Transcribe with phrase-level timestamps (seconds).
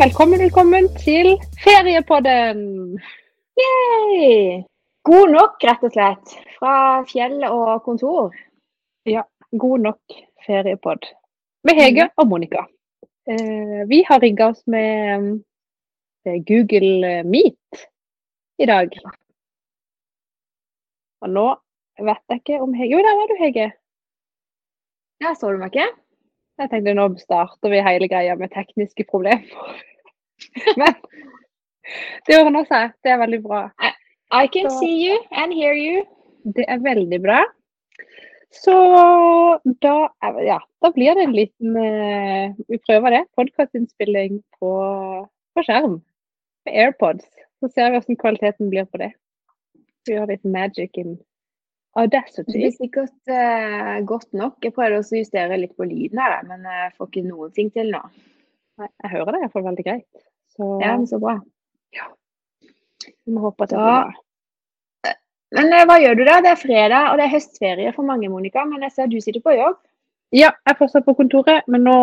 [0.00, 2.60] velkommen, velkommen til Feriepodden!
[3.60, 4.62] Yay!
[5.04, 6.32] God nok, rett og slett.
[6.56, 6.76] Fra
[7.10, 8.30] fjell og kontor.
[9.04, 11.04] Ja, god nok feriepod.
[11.68, 12.64] Med Hege og Monica.
[13.28, 15.28] Eh, vi har rigga oss med
[16.24, 17.84] eh, Google Meet
[18.56, 18.96] i dag.
[21.20, 21.48] Og nå
[22.00, 23.68] vet jeg ikke om Hege Jo, der var du, Hege.
[25.20, 25.92] Ja, så du meg ikke?
[26.60, 29.46] Jeg tenkte nå starter vi hele greia med tekniske problemer.
[30.80, 30.92] Men
[32.28, 32.92] det ordner seg.
[33.04, 33.62] Det er veldig bra.
[34.30, 36.04] I can Så- see you and hear you.
[36.44, 37.40] Det er veldig bra.
[38.50, 38.74] Så
[39.84, 39.94] da,
[40.42, 43.24] ja, da blir det en liten eh, Vi prøver det.
[43.38, 44.70] Podkastinnspilling på,
[45.54, 46.00] på skjerm.
[46.66, 47.24] Med AirPods.
[47.60, 49.12] Så ser vi hvordan kvaliteten blir på det.
[50.08, 51.16] Vi gjør litt magic in
[51.90, 52.52] Det Audacity.
[52.52, 54.60] blir sikkert eh, godt nok.
[54.62, 57.70] Jeg prøvde også å justere litt på lyden her, men jeg får ikke noen ting
[57.74, 58.00] til nå.
[58.78, 60.24] Nei, Jeg hører det iallfall veldig greit.
[60.54, 61.40] Så Ja, men så bra.
[63.26, 65.16] vi må håpe at det blir bra.
[65.58, 66.38] Men eh, hva gjør du da?
[66.46, 68.62] Det er fredag, og det er høstferie for mange, Monica.
[68.70, 69.80] Men jeg ser du sitter på jobb.
[70.30, 71.94] Ja, jeg er fortsatt på kontoret, men nå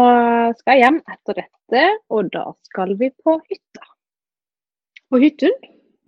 [0.59, 1.83] skal jeg hjem etter dette.
[2.11, 3.85] Og da skal vi på hytta.
[5.07, 5.53] På hytten?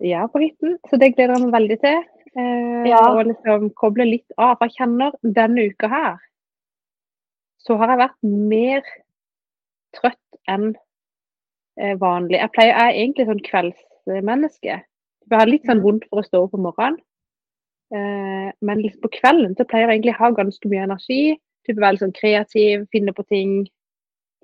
[0.04, 0.76] Ja, på hytten.
[0.90, 2.02] Så det gleder jeg meg veldig til.
[2.38, 3.00] Eh, Ja.
[3.10, 4.56] Og liksom koble litt av.
[4.58, 6.18] For jeg kjenner denne uka her,
[7.60, 8.82] så har jeg vært mer
[9.96, 10.70] trøtt enn
[11.80, 12.38] eh, vanlig.
[12.40, 14.78] Jeg pleier, jeg er egentlig sånn kveldsmenneske.
[15.30, 17.00] Jeg har litt sånn vondt for å stå opp om morgenen.
[17.94, 21.22] Eh, men liksom på kvelden så pleier jeg egentlig å ha ganske mye energi.
[21.66, 23.66] Type være litt sånn kreativ, finne på ting.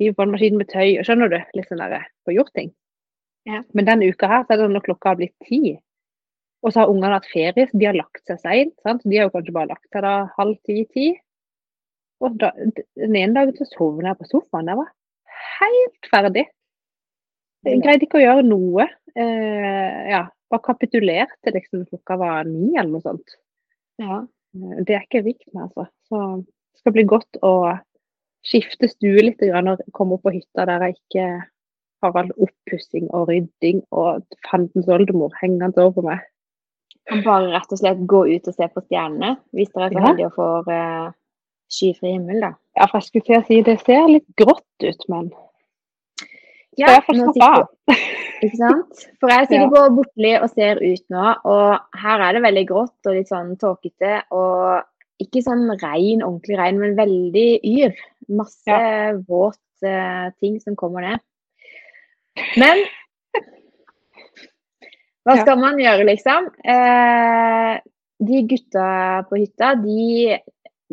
[0.00, 0.98] Hive på en maskin med tøy.
[1.00, 1.38] og Skjønner du?
[1.56, 2.72] Litt sånn der, få gjort ting.
[3.48, 3.62] Ja.
[3.72, 5.78] Men denne uka her så er det når klokka har blitt ti.
[6.66, 8.74] Og så har ungene hatt ferie, så de har lagt seg seint.
[8.82, 11.12] De har jo kanskje bare lagt seg da halv ti-ti.
[12.24, 12.50] Og da,
[12.98, 14.70] den ene dagen så sovna jeg på sofaen.
[14.72, 14.90] Jeg var
[15.60, 16.46] helt ferdig.
[17.66, 18.86] Jeg greide ikke å gjøre noe.
[19.16, 23.36] Eh, ja, bare kapitulerte liksom klokka var ni eller noe sånt.
[24.02, 24.22] Ja.
[24.56, 25.86] Eh, Det er ikke rikt med, altså.
[26.10, 27.54] Så det skal bli godt å
[28.46, 31.26] skifte stue litt og komme opp på hytta der jeg ikke
[32.04, 36.24] har all oppussing og rydding og fandens oldemor hengende over meg.
[37.06, 39.98] Kan bare rett og slett gå ut og se på stjernene, hvis dere er så
[40.00, 40.06] Ja.
[40.08, 41.12] heldige å få uh,
[41.70, 42.52] skyfri himmel, da.
[42.76, 45.30] Ja, for jeg skulle til å si det ser litt grått ut, men
[46.76, 47.68] Ja, nå sitter av.
[48.44, 49.06] Ikke sant?
[49.22, 49.70] For jeg sitter Ja.
[49.72, 53.54] på Bortli og ser ut nå, og her er det veldig grått og litt sånn
[53.56, 54.18] tåkete.
[54.30, 54.82] Og
[55.24, 57.94] ikke sånn regn, ordentlig regn, men veldig yr.
[58.28, 58.76] Masse
[59.24, 61.20] våt uh, ting som kommer ned.
[62.60, 62.84] Men
[65.26, 66.50] hva skal man gjøre, liksom?
[66.64, 67.72] Eh,
[68.26, 68.88] de gutta
[69.28, 70.36] på hytta, de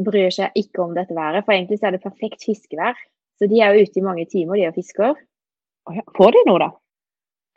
[0.03, 2.97] bryr seg ikke om dette været, for egentlig så er det perfekt fiskevær.
[3.37, 5.19] Så de er jo ute i mange timer, de og fisker.
[6.17, 6.69] Får de noe, da?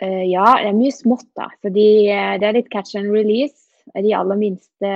[0.05, 1.49] Eh, ja, det er mye smått, da.
[1.63, 3.63] Så de, eh, det er litt catch and release.
[3.95, 4.91] De aller minste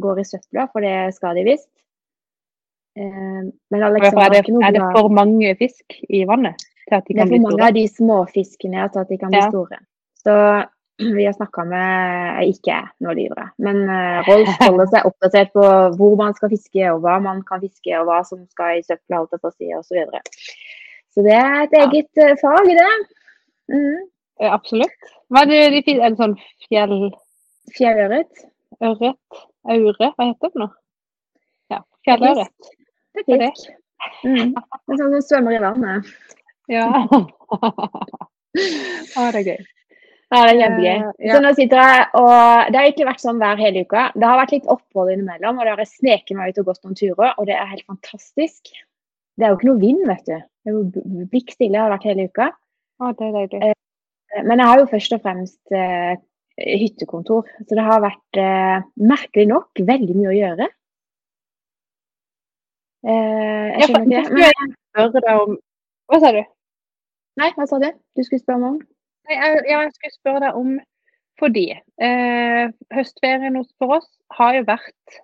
[0.00, 1.70] går i søpla, for det skal de visst.
[2.96, 6.56] Eh, men Alexander er, det, er det for mange fisk i vannet
[6.88, 7.68] til at de det er for mange store?
[7.68, 9.50] av de småfiskene til at de kan bli Ja.
[9.52, 9.78] store.
[10.18, 10.34] Så
[11.16, 15.64] vi har snakka med ikke noe nå lyver men eh, Rolf holder seg oppdatert på
[15.98, 19.22] hvor man skal fiske, og hva man kan fiske, og hva som skal i søpla,
[19.22, 19.98] holdt jeg på å si, osv.
[20.04, 20.18] Så,
[21.14, 22.30] så det er et eget ja.
[22.42, 22.92] fag, det.
[23.72, 23.98] Mm.
[24.38, 25.08] Ja, absolutt.
[25.32, 26.04] Hva er det de finner?
[26.08, 27.18] En sånn sånn fjellørret?
[27.76, 28.44] Fjellørret.
[28.84, 29.10] Aure?
[29.66, 30.68] Hva heter det nå?
[31.74, 32.70] Ja, fjellørret.
[33.18, 33.72] Det er er fisk.
[34.22, 34.54] Mm.
[34.54, 36.12] Det er sånn som svømmer i vannet.
[36.70, 36.86] Ja.
[39.18, 39.60] Å, det er gøy.
[40.28, 40.90] Ja, det er kjempegøy.
[40.92, 41.32] Eh, ja.
[41.32, 44.04] Så nå sitter jeg og Det har ikke vært sånn hver hele uka.
[44.12, 46.84] Det har vært litt opphold innimellom, og det har jeg sneket meg ut og gått
[46.84, 48.72] noen turer, og det er helt fantastisk.
[49.38, 50.36] Det er jo ikke noe vind, vet du.
[50.36, 52.48] Det er jo blikkstille blikk stille har vært hele uka.
[52.98, 53.74] Ja, det er deilig.
[54.44, 56.18] Men jeg har jo først og fremst eh,
[56.82, 60.68] hyttekontor, så det har vært eh, merkelig nok veldig mye å gjøre.
[63.08, 64.36] Eh, jeg skjønner ikke.
[64.36, 64.76] Men,
[66.08, 66.44] Hva sa du?
[67.38, 67.88] nei, hva sa du?
[68.18, 68.78] Du skulle spørre meg om?
[69.28, 70.76] Jeg, jeg skulle spørre deg om
[71.38, 71.68] fordi
[72.02, 75.18] eh, høstferien hos- for oss har jo vært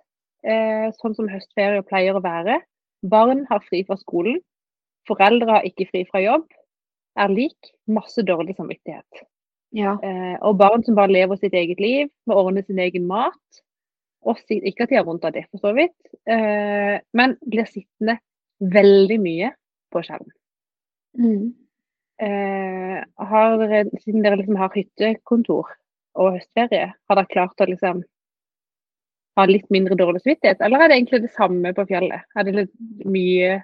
[0.47, 2.61] eh, sånn som høstferie pleier å være.
[3.03, 4.39] Barn har fri fra skolen.
[5.09, 6.45] Foreldre har ikke fri fra jobb.
[7.19, 9.25] Er lik masse dårlig samvittighet.
[9.75, 9.97] Ja.
[9.99, 13.61] Eh, og barn som bare lever sitt eget liv, må ordne sin egen mat.
[14.25, 15.97] Og ikke at de har vondt av det, for så vidt,
[16.31, 18.17] eh, men blir sittende
[18.59, 19.51] veldig mye
[19.93, 20.31] på skjerm.
[21.19, 21.51] Mm.
[22.23, 25.73] Eh, har dere, siden dere liksom har hyttekontor
[26.15, 28.03] og høstferie, har dere klart å liksom
[29.35, 32.23] ha litt mindre dårlig samvittighet, eller er det egentlig det samme på fjellet?
[32.39, 33.57] Er det litt mye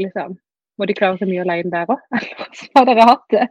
[0.00, 0.38] liksom
[0.78, 1.98] Må de klare seg mye alene der òg?
[2.14, 3.46] Eller har dere hatt det?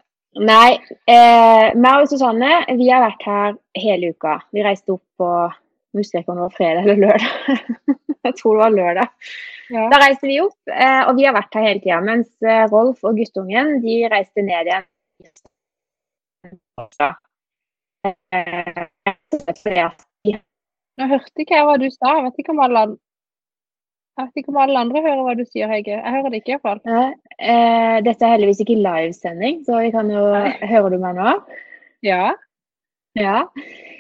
[0.48, 0.78] Nei,
[1.12, 4.38] eh, meg og Susanne vi har vært her hele uka.
[4.56, 5.32] Vi reiste opp på
[5.98, 7.68] jeg om det var fredag eller lørdag.
[8.28, 9.08] jeg tror det var lørdag.
[9.74, 9.88] Ja.
[9.92, 11.98] Da reiste vi opp, eh, og vi har vært her hele tida.
[12.06, 14.86] Mens eh, Rolf og guttungen de reiste ned igjen.
[18.34, 18.86] Eh,
[20.98, 22.14] Nå hørte ikke jeg hva du sa.
[22.18, 22.84] Jeg vet ikke om alle,
[24.18, 25.98] jeg vet ikke om alle andre hører hva du sier, Hege.
[25.98, 26.80] Jeg hører det ikke iallfall.
[27.38, 30.24] eh, Dette er heldigvis ikke livesending, så vi kan jo
[30.72, 31.36] Hører du meg nå?
[32.06, 32.32] Ja.
[33.18, 33.44] Ja.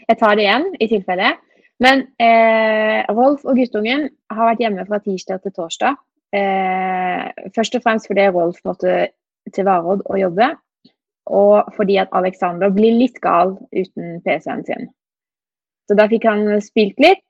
[0.07, 1.35] Jeg tar det igjen i tilfelle.
[1.83, 5.99] Men eh, Rolf og guttungen har vært hjemme fra tirsdag til torsdag.
[6.35, 9.09] Eh, først og fremst fordi Rolf måtte
[9.53, 10.51] til Varodd og jobbe.
[11.27, 14.87] Og fordi at Alexander blir litt gal uten PC-en sin.
[15.87, 17.23] Så da fikk han spilt litt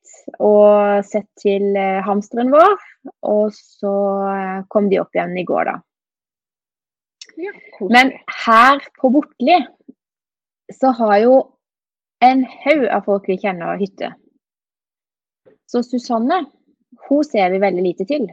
[0.44, 2.77] og sett til eh, hamsteren vår.
[3.29, 3.94] Og så
[4.31, 5.75] eh, kom de opp igjen i går, da.
[7.38, 7.53] ja
[7.94, 8.15] Men
[8.45, 9.59] her på Bortli
[10.73, 11.35] så har jo
[12.25, 14.09] en haug av folk vi kjenner hytte.
[15.68, 16.46] Så Susanne,
[17.10, 18.28] hun ser vi veldig lite til.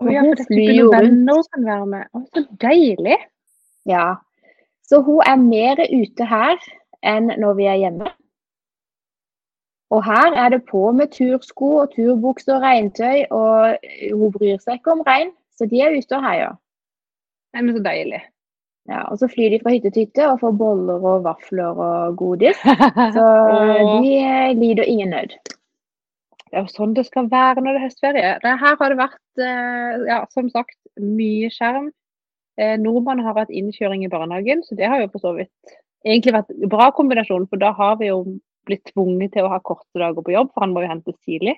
[0.00, 2.08] Ja, hun for dette flyr jo venner kan være med.
[2.12, 3.18] Å, så deilig.
[3.88, 4.06] Ja.
[4.84, 6.56] Så hun er mer ute her
[7.06, 8.10] enn når vi er hjemme.
[9.90, 13.80] Og her er det på med tursko og turbukse og regntøy, og
[14.14, 16.52] hun bryr seg ikke om regn, så de er ute og heier.
[17.50, 18.20] Nei, men så deilig.
[18.90, 22.16] Ja, og så flyr de fra hytte til hytte og får boller og vafler og
[22.18, 22.58] godis.
[23.16, 23.24] Så
[24.02, 24.14] de
[24.58, 25.36] lider ingen nød.
[26.50, 28.30] Det er jo sånn det skal være når det er høstferie.
[28.42, 31.90] Det her har det vært, eh, ja, som sagt, mye skjerm.
[32.58, 36.34] Eh, Nordmann har hatt innkjøring i barnehagen, så det har jo for så vidt egentlig
[36.34, 37.46] vært en bra kombinasjon.
[37.48, 38.24] For da har vi jo
[38.66, 41.56] blitt tvunget til å ha korte dager på jobb, for han må jo hentes tidlig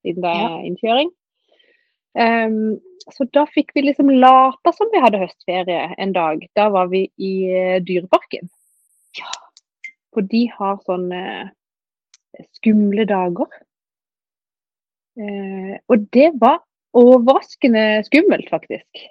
[0.00, 1.10] siden det er innkjøring.
[2.18, 2.80] Um,
[3.14, 6.42] så da fikk vi liksom late som vi hadde høstferie en dag.
[6.58, 8.48] Da var vi i eh, Dyreparken.
[9.18, 9.30] Ja.
[10.14, 11.50] For de har sånne
[12.56, 13.50] skumle dager.
[15.20, 16.60] Eh, og det var
[16.96, 19.02] overraskende skummelt, faktisk.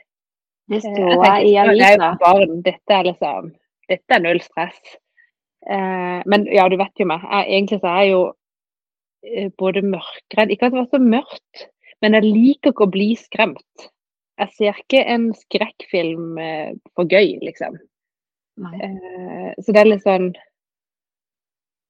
[0.70, 2.10] Det Eh, jeg i er avisa.
[2.22, 3.54] barn, dette er liksom
[3.90, 4.98] Dette er null stress.
[5.66, 7.24] Eh, men ja, du vet jo meg.
[7.26, 8.24] Jeg, egentlig så er jeg jo
[9.58, 11.64] både mørkredd Ikke at det var så mørkt,
[12.02, 13.90] men jeg liker ikke å bli skremt.
[14.40, 16.38] Jeg ser ikke en skrekkfilm
[16.96, 17.76] for gøy, liksom.
[18.60, 18.76] Nei.
[18.84, 20.30] Eh, så det er litt sånn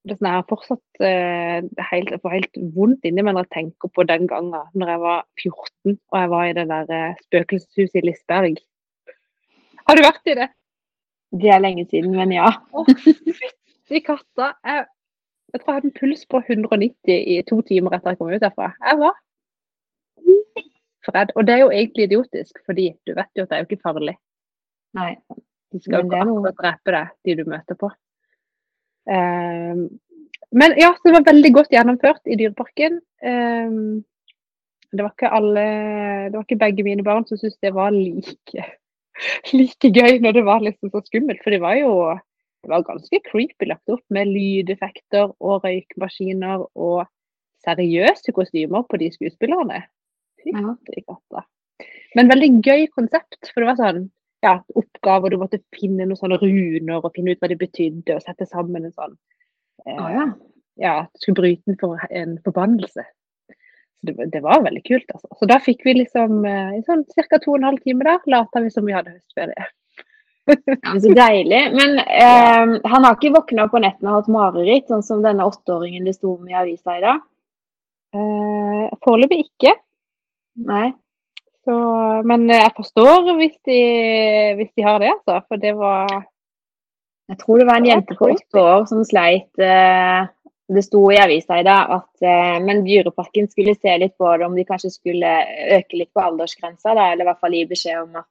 [0.08, 3.54] det sånn, Jeg har fortsatt eh, helt, jeg får helt vondt inni meg når jeg
[3.56, 7.20] tenker på den gangen når jeg var 14 og jeg var i det der eh,
[7.26, 8.62] spøkelseshuset i Lisberg.
[9.88, 10.48] Har du vært i det?
[11.40, 12.48] Det er lenge siden, men ja.
[12.72, 14.54] Å, fytti katta.
[14.66, 14.86] Jeg,
[15.52, 18.42] jeg tror jeg hadde en puls på 190 i to timer etter jeg kom ut
[18.42, 18.72] derfra.
[18.80, 19.18] Jeg var
[21.14, 21.32] redd.
[21.36, 23.84] Og det er jo egentlig idiotisk, fordi du vet jo at det er jo ikke
[23.84, 24.16] farlig.
[24.98, 25.14] Nei.
[25.70, 27.90] De skal jo ikke akkurat drepe deg, de du møter på.
[29.08, 29.86] Ehm,
[30.50, 32.98] men ja, det var veldig godt gjennomført i Dyreparken.
[33.22, 34.02] Ehm,
[34.90, 35.64] det var ikke alle
[36.30, 38.64] Det var ikke begge mine barn som syntes det var like,
[39.54, 41.42] like gøy når det var liksom så skummelt.
[41.44, 41.92] For det var jo
[42.60, 47.06] det var ganske creepy lagt opp med lydeffekter og røykmaskiner og
[47.64, 49.80] seriøse kostymer på de skuespillerne.
[50.42, 51.46] Fytti katta.
[52.16, 53.52] Men veldig gøy konsept.
[53.52, 54.02] For det var sånn
[54.44, 55.30] ja, oppgaver.
[55.34, 58.86] Du måtte finne noen sånne runer og finne ut hva det betydde, og sette sammen
[58.88, 59.16] en sånn
[59.86, 60.26] eh, ah, ja.
[60.80, 63.04] ja, du skulle bryte en, for, en forbannelse.
[64.00, 65.28] Så det, var- det var veldig kult, altså.
[65.40, 67.36] Så da fikk vi liksom eh, i sånn ca.
[67.38, 69.68] to og en halv time der, lata vi som vi hadde høstferie.
[70.50, 71.58] Ja, Så deilig.
[71.76, 75.44] Men eh, han har ikke våkna opp på nettene og hatt mareritt, sånn som denne
[75.46, 77.20] åtteåringen det sto om i avisa i dag?
[78.16, 79.76] Eh, Foreløpig ikke.
[80.66, 80.88] Nei.
[81.68, 81.76] Så,
[82.24, 83.80] men jeg forstår hvis de,
[84.58, 85.40] hvis de har det, altså.
[85.48, 86.08] For det var
[87.30, 90.24] Jeg tror det var en jente på åtte år som sleit eh,
[90.70, 94.46] Det sto i avisa i dag at eh, men Dyreparken skulle se litt på det,
[94.46, 95.30] om de kanskje skulle
[95.76, 98.28] øke litt på aldersgrensa, da, eller i hvert fall gi beskjed om at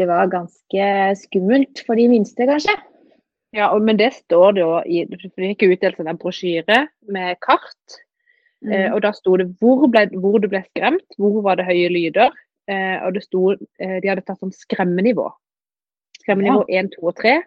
[0.00, 0.86] det var ganske
[1.20, 2.74] skummelt for de minste, kanskje.
[3.52, 8.00] Ja, men det står det jo i For de fikk utdelt en brosjyre med kart.
[8.64, 8.94] Eh, Mm.
[8.94, 12.30] og da sto det hvor, ble, hvor du ble skremt, hvor var det høye lyder.
[12.68, 13.50] Eh, og det sto
[13.80, 15.28] eh, De hadde tatt sånn skremmenivå.
[16.22, 17.42] Skremmenivå 1, 2 og 3.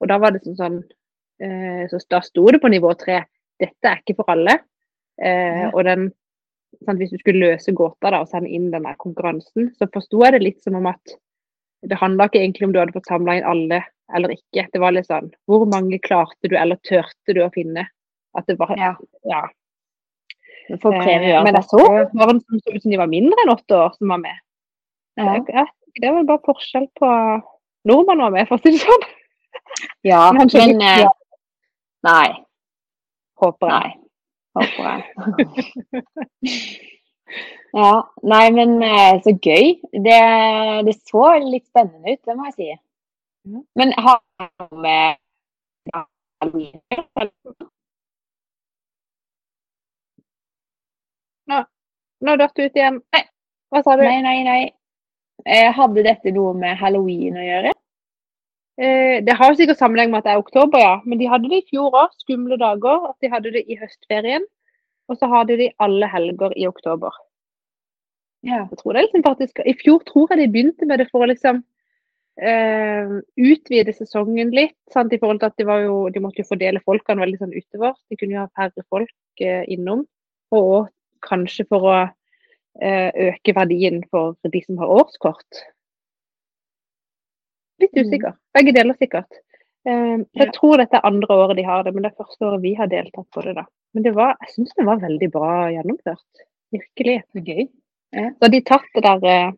[0.00, 0.78] Og da var det sånn sånn
[1.42, 3.24] eh, Så da sto det på nivå 3
[3.60, 4.58] dette er ikke for alle.
[5.20, 5.70] Eh, Ja.
[5.74, 6.12] Og den
[6.86, 10.32] sånn, Hvis du skulle løse gåta da, og sende inn den konkurransen, så forsto jeg
[10.32, 11.02] det litt som om at
[11.82, 13.82] det handla ikke egentlig om du hadde fått samla inn alle
[14.14, 14.68] eller ikke.
[14.72, 17.88] Det var litt sånn Hvor mange klarte du, eller turte du å finne?
[18.36, 18.94] At det var Ja.
[19.24, 19.48] ja.
[20.78, 21.80] For Eh, men jeg så
[22.14, 24.36] barn som så ut som de var mindre enn åtte år, som var med.
[25.18, 25.64] ja.
[25.98, 27.08] Det er vel bare forskjell på
[27.90, 29.08] nordmenn var med, for å si det sånn.
[30.06, 31.08] Ja, Men men eh,
[32.06, 32.28] Nei.
[33.40, 33.96] Håper jeg.
[34.54, 34.60] Nei.
[34.60, 35.00] Håper jeg.
[37.70, 37.90] Ja.
[38.26, 39.76] Nei, men eh, så gøy.
[39.92, 40.20] Det,
[40.86, 42.70] det så litt spennende ut, det må jeg si.
[43.78, 45.20] Men har du med
[45.94, 47.60] halloween å gjøre?
[52.20, 53.00] Nå datt du ut igjen.
[53.14, 53.22] Nei,
[53.72, 54.04] hva sa du?
[54.04, 54.62] Nei, nei, nei.
[55.46, 57.72] Eh, Hadde dette noe med halloween å gjøre?
[58.80, 60.94] Eh, det har jo sikkert sammenheng med at det er oktober, ja.
[61.04, 63.10] Men de hadde det i fjor òg, skumle dager.
[63.10, 64.46] At de hadde det i høstferien.
[65.10, 67.16] Og så hadde de alle helger i oktober.
[68.46, 68.62] Ja.
[68.70, 71.24] Jeg tror det er liksom faktisk, I fjor tror jeg de begynte med det for
[71.24, 71.58] å liksom
[72.40, 74.76] eh, utvide sesongen litt.
[74.92, 75.12] Sant?
[75.12, 77.96] I forhold til at de, var jo, de måtte jo fordele folkene veldig sånn utover.
[78.08, 80.06] De kunne jo ha færre folk eh, innom.
[80.56, 80.88] Og
[81.26, 81.98] kanskje for å
[82.80, 85.62] eh, øke verdien for de som har årskort.
[87.80, 88.04] Litt Mm.
[88.06, 88.34] usikker.
[88.54, 89.30] Begge deler sikkert.
[89.88, 92.62] Eh, jeg tror dette er andre året de har det, men det er første året
[92.62, 93.54] vi har deltatt på det.
[93.56, 93.64] da.
[93.94, 96.44] Men det var, jeg syns det var veldig bra gjennomført.
[96.72, 97.22] Virkelig.
[97.32, 97.68] Så gøy.
[98.14, 99.52] Så har de tatt det der eh,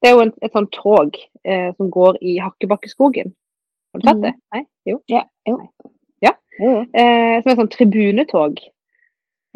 [0.00, 3.32] Det er jo en, et sånt tog eh, som går i Hakkebakkeskogen.
[3.92, 4.22] Har du tatt Mhm.
[4.22, 4.34] det?
[4.54, 4.64] Nei?
[4.86, 5.02] Jo.
[5.08, 5.22] Ja.
[5.46, 5.56] Jo.
[6.22, 6.30] Ja.
[6.60, 6.84] Jo.
[6.94, 8.58] Eh, som et sånt tribunetog.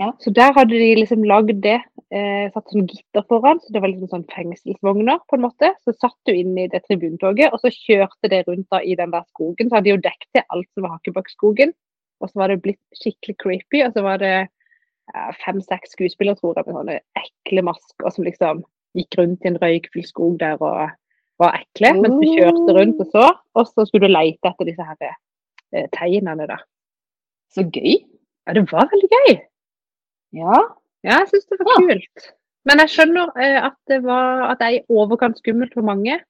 [0.02, 0.10] Ja.
[0.22, 1.78] Så der hadde de liksom lagd det.
[2.12, 5.70] Eh, satt sånn gitter foran, så det var liksom sånn fengselsvogner på en måte.
[5.86, 9.14] Så satt du inn i det tribuntoget, og så kjørte det rundt da i den
[9.14, 9.70] der skogen.
[9.70, 11.76] Så hadde de jo dekket til alt som var Hakkebakkeskogen.
[12.22, 14.34] Og så var det blitt skikkelig creepy, og så var det
[15.42, 18.62] fem-seks skuespillere, tror jeg, med sånne ekle masker som liksom
[18.96, 20.92] gikk rundt i en røykfull skog der og
[21.40, 23.24] var ekle, mens du kjørte rundt og så.
[23.58, 26.60] Og så skulle du leite etter disse her eh, tegnene, da.
[27.52, 27.98] Så gøy.
[28.46, 29.34] Ja, det var veldig gøy.
[30.32, 30.58] Ja.
[31.04, 31.86] Ja, jeg syns det var Ja.
[31.94, 32.32] kult.
[32.64, 36.20] Men jeg skjønner eh, at det var at det er i overkant skummelt for mange.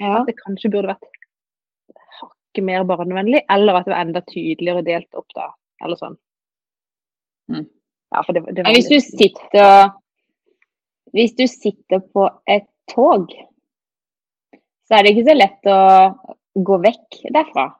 [0.00, 0.20] ja.
[0.20, 1.06] At det kanskje burde vært
[2.20, 5.46] hakket mer barnevennlig, eller at det var enda tydeligere delt opp, da.
[5.82, 6.16] Eller sånn.
[7.50, 7.66] Mm.
[8.12, 9.90] Ja, for det, det var hvis du sitter
[11.14, 13.30] Hvis du sitter på et tog,
[14.86, 15.78] så er det ikke så lett å
[16.66, 17.70] gå vekk derfra.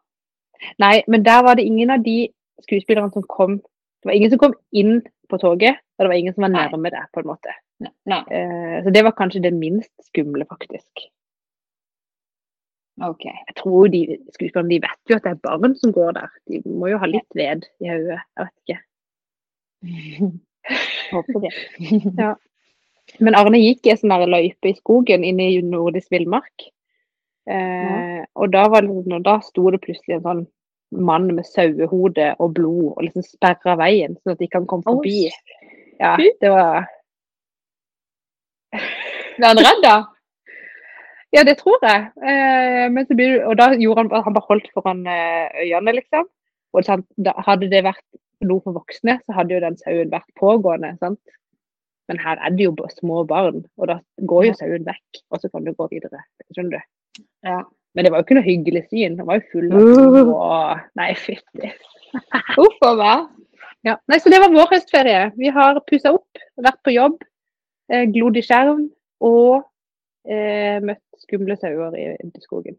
[0.79, 2.29] Nei, men der var det ingen av de
[2.65, 6.35] skuespillerne som kom Det var ingen som kom inn på toget, og det var ingen
[6.37, 7.55] som var nærme deg, på en måte.
[7.85, 8.23] Ne- Nei.
[8.31, 11.07] Uh, så det var kanskje det minst skumle, faktisk.
[13.05, 13.25] OK.
[13.29, 14.01] Jeg tror de
[14.33, 16.31] skuespillerne de vet jo at det er barn som går der.
[16.49, 18.21] De må jo ha litt ved i hodet.
[18.39, 18.79] Jeg vet ikke.
[21.13, 21.53] Håper det.
[23.23, 26.71] Men Arne gikk i en sånn løype i skogen inne i nordisk villmark.
[27.47, 28.89] Eh, Og da, var
[29.23, 30.41] da sto det plutselig en sånn
[30.91, 35.27] mann med sauehode og blod og liksom sperra veien, sånn at de kan komme forbi.
[36.01, 36.87] Ja, det var
[39.37, 39.97] Ble han redd, da?
[41.35, 42.07] Ja, det tror jeg.
[42.25, 46.29] Eh, blir, og da gjorde han, han bare holdt foran eh, øynene, liksom.
[46.77, 46.89] Og
[47.45, 48.05] hadde det vært
[48.45, 50.95] noe for voksne, så hadde jo den sauen vært pågående.
[51.01, 51.21] sant?
[52.09, 53.99] Men her er det jo små barn, og da
[54.31, 56.23] går jo sauen vekk, og så kan du gå videre.
[56.55, 57.23] Skjønner du?
[57.49, 57.63] Ja.
[57.97, 59.17] Men det var jo ikke noe hyggelig syn.
[59.17, 60.33] Han var jo full av uh.
[60.37, 61.73] og Nei, fytti.
[62.65, 63.31] Uff a meg.
[63.87, 63.97] Ja.
[64.11, 65.31] Nei, så det var vår høstferie.
[65.39, 67.21] Vi har pussa opp, vært på jobb,
[67.93, 68.83] eh, glodd i skjerm
[69.25, 69.63] og
[70.29, 72.77] eh, møtt skumle sauer i, i skogen.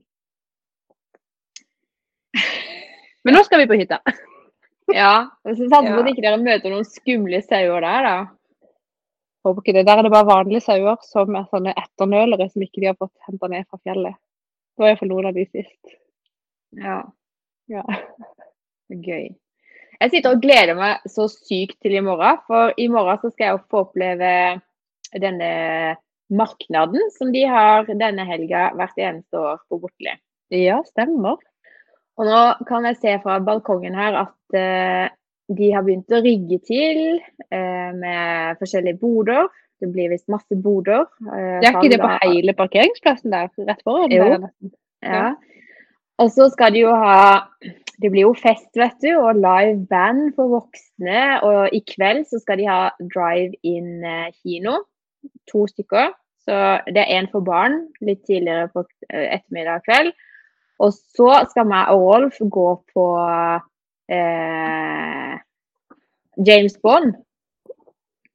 [3.25, 4.01] Men nå skal vi på hytta.
[4.87, 5.27] Ja.
[5.43, 6.11] Så satser på Ja.
[6.13, 8.69] ikke dere møter noen skumle sauer der, da.
[9.43, 9.81] Håper ikke det.
[9.89, 13.11] Der er det bare vanlige sauer som er sånne etternølere som ikke de har fått
[13.27, 14.15] henta ned fra fjellet.
[14.77, 15.93] Det var iallfall noen av de sist.
[16.77, 16.99] Ja.
[17.65, 17.81] Ja.
[18.93, 19.31] Gøy.
[19.97, 23.49] Jeg sitter og gleder meg så sykt til i morgen, for i morgen så skal
[23.49, 24.29] jeg få oppleve
[25.17, 25.49] denne
[26.29, 30.13] marknaden som de har denne helga hvert eneste år på Bortli.
[30.53, 31.41] ja, stemmer.
[32.17, 35.09] Og nå kan jeg se fra balkongen her at uh,
[35.57, 39.49] de har begynt å rigge til uh, med forskjellige boder.
[39.81, 41.05] Det blir visst masse boder.
[41.27, 44.11] eh, Det er ikke det på hele parkeringsplassen der rett foran?
[44.11, 44.49] Jo.
[45.05, 45.35] Ja.
[46.17, 47.45] Og så skal de jo ha
[48.01, 51.41] Det blir jo fest, vet du, og live band for voksne.
[51.41, 54.83] Og i kveld så skal de ha drive-in eh, kino.
[55.51, 56.13] To stykker.
[56.45, 56.57] Så
[56.93, 60.13] det er én for barn litt tidligere på eh, ettermiddag og kveld.
[60.79, 63.05] Og så skal meg og Rolf gå på
[64.13, 65.33] eh,
[66.45, 67.15] James Bond.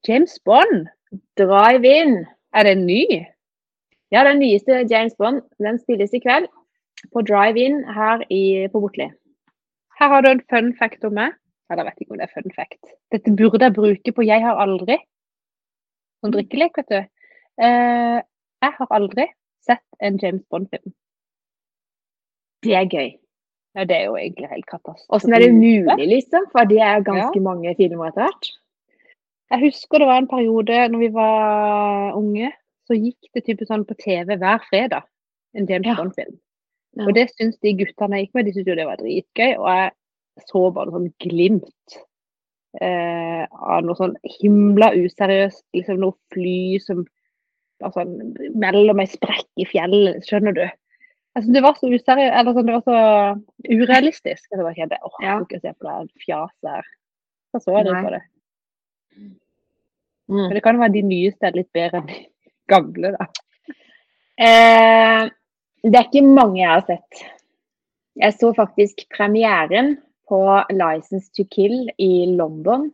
[0.08, 0.88] James Bond,
[1.38, 2.26] Drive-in.
[2.52, 3.04] er den ny?
[4.12, 6.48] Ja, den nyeste James Bond den spilles i kveld
[7.12, 9.08] på drive-in her i, på Botli.
[9.98, 11.32] Her har du en fun fact om meg.
[11.70, 12.92] Eller jeg vet ikke om det er fun fact.
[13.12, 14.98] Dette burde jeg bruke på 'Jeg har aldri'.
[16.20, 17.00] som drikkelek, vet du.
[17.66, 18.18] Eh,
[18.62, 19.26] jeg har aldri
[19.66, 20.92] sett en James Bond-film.
[22.62, 23.18] Det er gøy.
[23.74, 25.08] Ja, det er jo egentlig helt katastrofe.
[25.10, 26.46] Åssen er det mulig, liksom?
[26.52, 27.42] For det er ganske ja.
[27.42, 28.50] mange filmer etter hvert.
[29.52, 32.52] Jeg husker det var en periode når vi var unge,
[32.88, 35.04] så gikk det type sånn på TV hver fredag.
[35.56, 35.96] En James ja.
[35.98, 36.38] Bond-film.
[36.96, 37.06] Ja.
[37.06, 39.50] Og det syns de guttene jeg gikk med, de syntes jo det var dritgøy.
[39.60, 41.98] Og jeg så bare sånn glimt
[42.80, 45.64] eh, av noe sånn himla useriøst.
[45.76, 47.04] Liksom noe fly som
[47.84, 48.06] altså,
[48.64, 50.64] mellom ei sprekk i fjellet, skjønner du.
[51.36, 52.98] Altså, det var så useriøst, eller sånn, det var så
[53.68, 54.48] urealistisk.
[54.48, 54.88] Jeg bare ikke
[55.44, 56.92] ikke se på det fjaset her.
[57.52, 58.24] Så så jeg det på det.
[60.30, 60.46] Mm.
[60.46, 62.18] Men det kan være de nyeste er litt bedre enn de
[62.70, 63.26] gamle, da.
[64.42, 65.28] Eh,
[65.82, 67.22] det er ikke mange jeg har sett.
[68.22, 69.96] Jeg så faktisk premieren
[70.28, 72.90] på 'License to Kill' i London.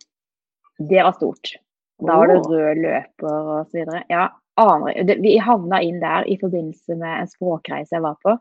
[0.78, 1.56] Det var stort.
[1.98, 4.02] Da var det rød løper og så videre.
[4.08, 8.36] Ja, aner, vi havna inn der i forbindelse med en språkreise jeg var på.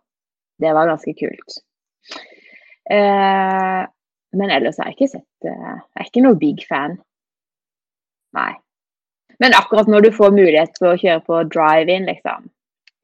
[0.62, 1.58] Det var ganske kult.
[2.89, 3.84] Eh,
[4.38, 5.53] men ellers har jeg ikke sett det.
[5.53, 6.98] Jeg er ikke noe big fan.
[8.38, 8.53] Nei.
[9.44, 12.48] Men akkurat når du får mulighet til å kjøre på drive-in, liksom.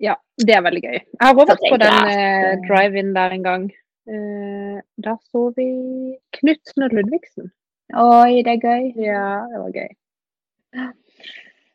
[0.04, 0.98] Ja, det er veldig gøy.
[0.98, 3.68] Jeg har også vært på den eh, drive-in der en gang.
[4.10, 5.68] Eh, da så vi
[6.40, 7.52] Knutsen og Ludvigsen.
[7.94, 8.90] Oi, det er gøy.
[9.06, 9.92] Ja, det var gøy.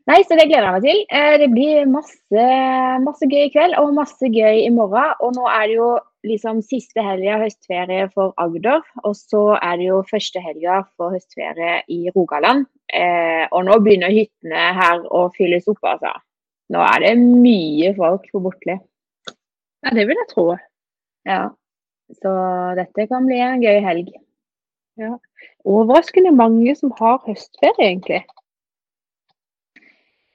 [0.09, 1.01] Nei, så det gleder jeg meg til.
[1.15, 2.45] Eh, det blir masse,
[3.05, 5.15] masse gøy i kveld og masse gøy i morgen.
[5.25, 5.91] Og nå er det jo
[6.27, 8.83] liksom siste helga høstferie for Agder.
[9.05, 12.67] Og så er det jo første helga for høstferie i Rogaland.
[12.89, 16.15] Eh, og nå begynner hyttene her å fylles opp, altså.
[16.73, 18.77] Nå er det mye folk på Bortli.
[19.85, 20.47] Ja, det vil jeg tro.
[21.29, 21.43] Ja.
[22.19, 22.33] Så
[22.79, 24.11] dette kan bli en gøy helg.
[24.99, 25.15] Ja.
[25.69, 28.23] Overraskende mange som har høstferie, egentlig.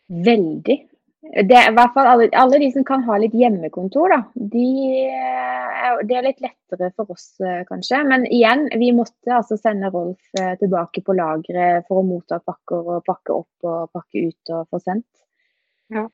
[0.08, 0.78] Veldig.
[1.24, 4.20] Det er i hvert fall alle, alle, de som kan ha litt hjemmekontor, da.
[4.36, 4.66] De,
[5.08, 8.02] eh, det er litt lettere for oss, eh, kanskje.
[8.10, 12.92] Men igjen, vi måtte altså sende Rolf eh, tilbake på lageret for å motta pakker
[12.98, 15.08] og pakke opp og pakke ut og få sendt.
[15.94, 16.08] Ja.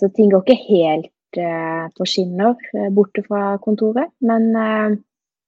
[0.00, 1.36] Så ting går ikke helt
[1.94, 2.56] på skinner
[2.90, 4.48] borte fra kontoret, men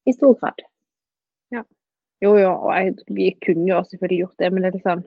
[0.07, 0.61] i stor grad.
[1.51, 1.65] Ja.
[2.23, 5.03] Jo, jo, jeg, vi kunne jo selvfølgelig gjort det, men det er litt sånn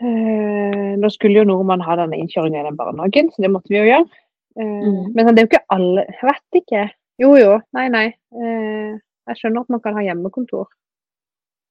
[0.00, 3.88] nå skulle jo nordmann ha denne innkjøringa i den barnehagen, så det måtte vi jo
[3.88, 4.20] gjøre.
[4.58, 5.12] Eh, mm.
[5.14, 6.84] Men det er jo ikke alle Jeg vet ikke.
[7.20, 8.06] Jo jo, nei nei.
[8.32, 8.94] Eh,
[9.30, 10.70] jeg skjønner at man kan ha hjemmekontor.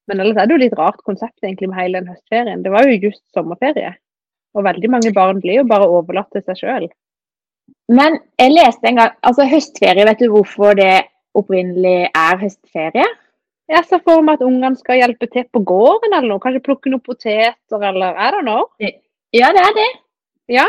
[0.10, 2.64] Men ellers er det jo litt rart konsept egentlig med hele den høstferien.
[2.66, 3.94] Det var jo just sommerferie.
[4.58, 6.88] Og veldig mange barn blir jo bare overlatt til seg sjøl.
[7.94, 11.06] Men jeg leste en gang Altså høstferie, vet du hvorfor det
[11.38, 13.06] opprinnelig er høstferie?
[13.70, 16.42] Jeg ser for meg at ungene skal hjelpe til på gården eller noe.
[16.42, 18.94] Kanskje plukke noen poteter eller er det noe?
[19.36, 19.90] Ja, det er det.
[20.50, 20.66] Ja,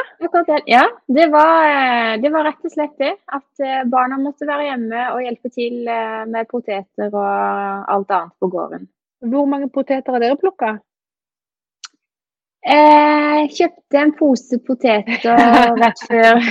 [0.67, 3.15] ja det, var, eh, det, var, rett og slett det.
[3.33, 8.37] At eh, barna måtte være hjemme og hjelpe til eh, med poteter og alt annet
[8.37, 8.85] på gården.
[9.33, 10.75] Hvor mange poteter har dere plukka?
[12.61, 15.41] Jeg kjøpte en pose poteter
[15.81, 16.45] rett før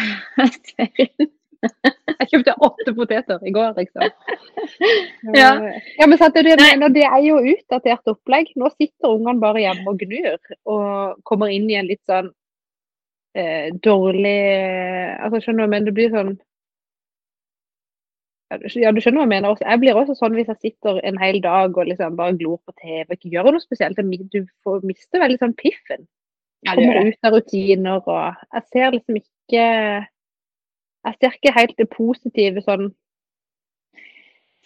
[0.73, 1.29] ferien.
[2.19, 4.03] Jeg kjøpte åtte poteter i går, liksom.
[5.39, 5.51] Ja,
[5.99, 6.43] ja men det,
[6.95, 8.51] det, er jo utdatert opplegg.
[8.59, 10.37] Nå sitter ungene bare hjemme og gnur,
[10.69, 12.31] og kommer inn i en litt sånn
[13.37, 14.37] eh, dårlig
[15.19, 16.37] altså Skjønner du, men det blir sånn
[18.49, 19.59] ja, du skjønner hva jeg mener.
[19.61, 22.73] Jeg blir også sånn hvis jeg sitter en hel dag og liksom bare glor på
[22.81, 23.99] TV og ikke gjør noe spesielt.
[24.33, 26.07] Du får, mister veldig sånn piffen.
[26.65, 29.67] Kommer ut av rutiner og Jeg ser liksom ikke
[31.07, 32.89] jeg ser ikke helt det positive sånn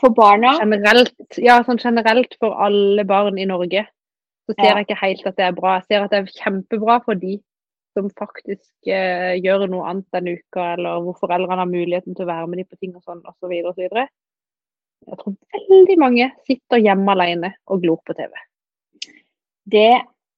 [0.01, 0.55] For barna?
[0.59, 3.85] Generelt, ja, sånn generelt for alle barn i Norge.
[4.43, 4.75] Så ser ja.
[4.75, 5.75] jeg ikke helt at det er bra.
[5.77, 7.37] Jeg ser at det er kjempebra for de
[7.93, 12.31] som faktisk eh, gjør noe annet den uka, eller hvor foreldrene har muligheten til å
[12.31, 13.53] være med dem på ting og sånn, osv.
[13.69, 13.85] osv.
[15.03, 18.33] Jeg tror veldig mange sitter hjemme alene og glor på TV.
[19.71, 19.91] Det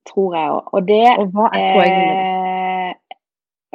[0.09, 0.73] tror jeg òg.
[0.75, 2.54] Og det og hva er poenget med det?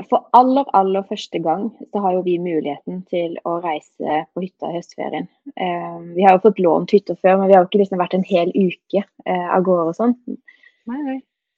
[0.09, 4.71] For aller, aller første gang så har jo vi muligheten til å reise på hytta
[4.71, 5.27] i høstferien.
[5.57, 8.17] Eh, vi har jo fått lånt hytter før, men vi har jo ikke liksom vært
[8.19, 10.17] en hel uke eh, av gårde og sånn.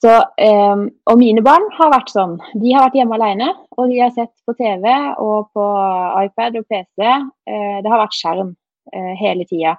[0.02, 2.34] Så, eh, og mine barn har vært sånn.
[2.58, 4.88] De har vært hjemme alene, og de har sett på TV
[5.22, 5.66] og på
[6.24, 7.06] iPad og PC.
[7.06, 8.50] Eh, det har vært skjerm
[8.92, 9.76] eh, hele tida.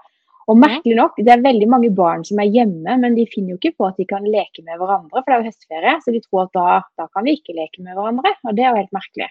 [0.51, 3.60] Og merkelig nok, det er veldig mange barn som er hjemme, men de finner jo
[3.62, 5.93] ikke på at de kan leke med hverandre, for det er jo høstferie.
[6.03, 8.71] Så de tror at da, da kan vi ikke leke med hverandre, og det er
[8.71, 9.29] jo helt merkelig.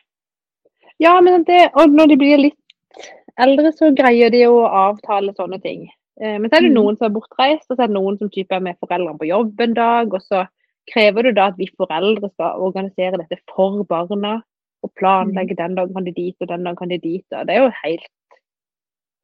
[1.02, 5.34] Ja, men det, og når de blir litt eldre, så greier de jo å avtale
[5.36, 5.84] sånne ting.
[6.20, 6.78] Eh, men så er det mm.
[6.78, 9.28] noen som er bortreist, og så er det noen som type er med foreldrene på
[9.30, 10.16] jobb en dag.
[10.16, 10.46] Og så
[10.92, 14.40] krever du da at vi foreldre skal organisere dette for barna.
[14.82, 17.26] Og planlegge den dagen kan de dit, og den dagen kan de dit.
[17.30, 18.08] Og det er jo helt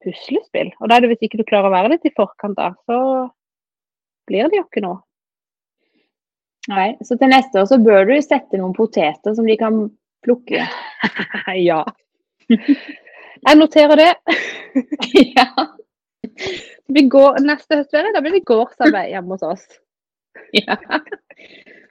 [0.05, 0.71] puslespill.
[0.79, 3.29] Og da er det hvis ikke du klarer å være litt i forkant, da, så
[4.29, 5.01] blir det jo ikke noe.
[6.69, 9.87] Nei, så til neste år så bør du sette noen poteter som de kan
[10.27, 10.67] plukke.
[11.69, 11.81] ja.
[12.49, 14.11] Jeg noterer det.
[15.39, 15.49] ja.
[16.93, 19.65] Vi går neste høstferie, da blir det gårdsarbeid hjemme hos oss.
[20.57, 20.77] ja.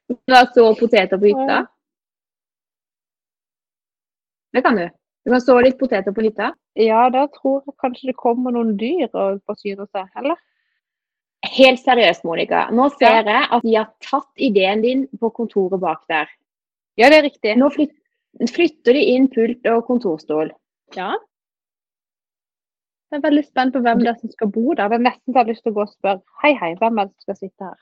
[0.07, 1.65] Du har så poteter på hytta?
[4.53, 4.85] Det kan du.
[5.27, 6.53] Du kan så litt poteter på hytta.
[6.79, 10.37] Ja, da tror jeg kanskje det kommer noen dyr og forsyner seg, eller?
[11.51, 12.61] Helt seriøst, Monica.
[12.71, 16.31] Nå ser jeg at de har tatt ideen din på kontoret bak der.
[16.95, 17.57] Ja, det er riktig.
[17.59, 20.53] Nå flytter de inn pult og kontorstol.
[20.95, 21.11] Ja.
[23.11, 24.87] Jeg er veldig spent på hvem det er som skal bo der.
[24.87, 27.03] Det er nesten så jeg har lyst til å gå og spørre hei, hei, hvem
[27.03, 27.77] er det som skal sitte her?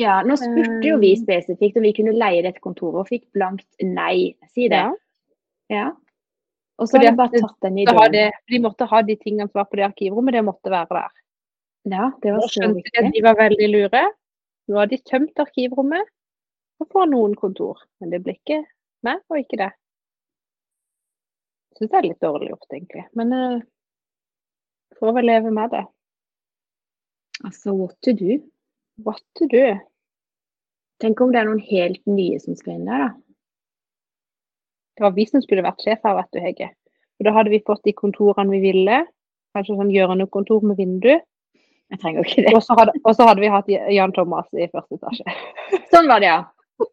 [0.00, 3.68] Ja, nå spurte jo vi spesifikt om vi kunne leie dette kontoret, og fikk blankt
[3.80, 4.36] nei.
[4.52, 4.84] Si det.
[4.84, 4.94] Ja.
[5.72, 5.90] ja.
[6.80, 8.14] Og så har de bare tatt den ideen.
[8.14, 11.20] Det, de måtte ha de tingene som var på det arkivrommet, det måtte være der.
[11.92, 13.04] Ja, det var så viktig.
[13.14, 14.02] De, var veldig lure.
[14.70, 16.10] Nå har de tømt arkivrommet
[16.80, 17.82] og får noen kontor.
[18.00, 18.62] Men det blir ikke
[19.06, 19.70] meg og ikke det.
[21.72, 23.04] Jeg syns det er litt dårlig gjort, egentlig.
[23.18, 23.62] Men uh,
[25.00, 25.82] får vel leve med det.
[27.42, 28.38] Altså, what to do?
[29.02, 29.64] What to do?
[31.02, 33.10] Tenk om det er noen helt nye som skal inn der, da.
[34.96, 36.70] Det var vi som skulle vært sjef her, vet du, Hege.
[37.20, 39.02] Og da hadde vi fått de kontorene vi ville.
[39.56, 41.12] Kanskje sånn hjørnekontor med vindu.
[41.92, 42.54] Jeg trenger jo ikke det.
[42.56, 45.34] Og så hadde, hadde vi hatt Jan Thomas i første etasje.
[45.92, 46.88] Sånn var det, ja.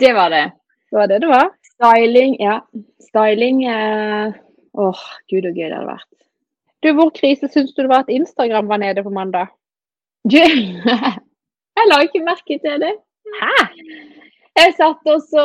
[0.00, 0.46] Det var det.
[0.88, 1.50] Det var det det var.
[1.74, 2.56] Styling, ja.
[3.10, 4.32] Styling eh...
[4.72, 6.08] Åh, gud og gøy det hadde vært.
[6.82, 9.52] Du, Hvor krise syns du det var at Instagram var nede på mandag?
[10.24, 10.40] Du,
[11.76, 12.94] jeg la ikke merke til det.
[13.36, 13.52] Hæ?
[14.58, 15.44] Jeg satt og så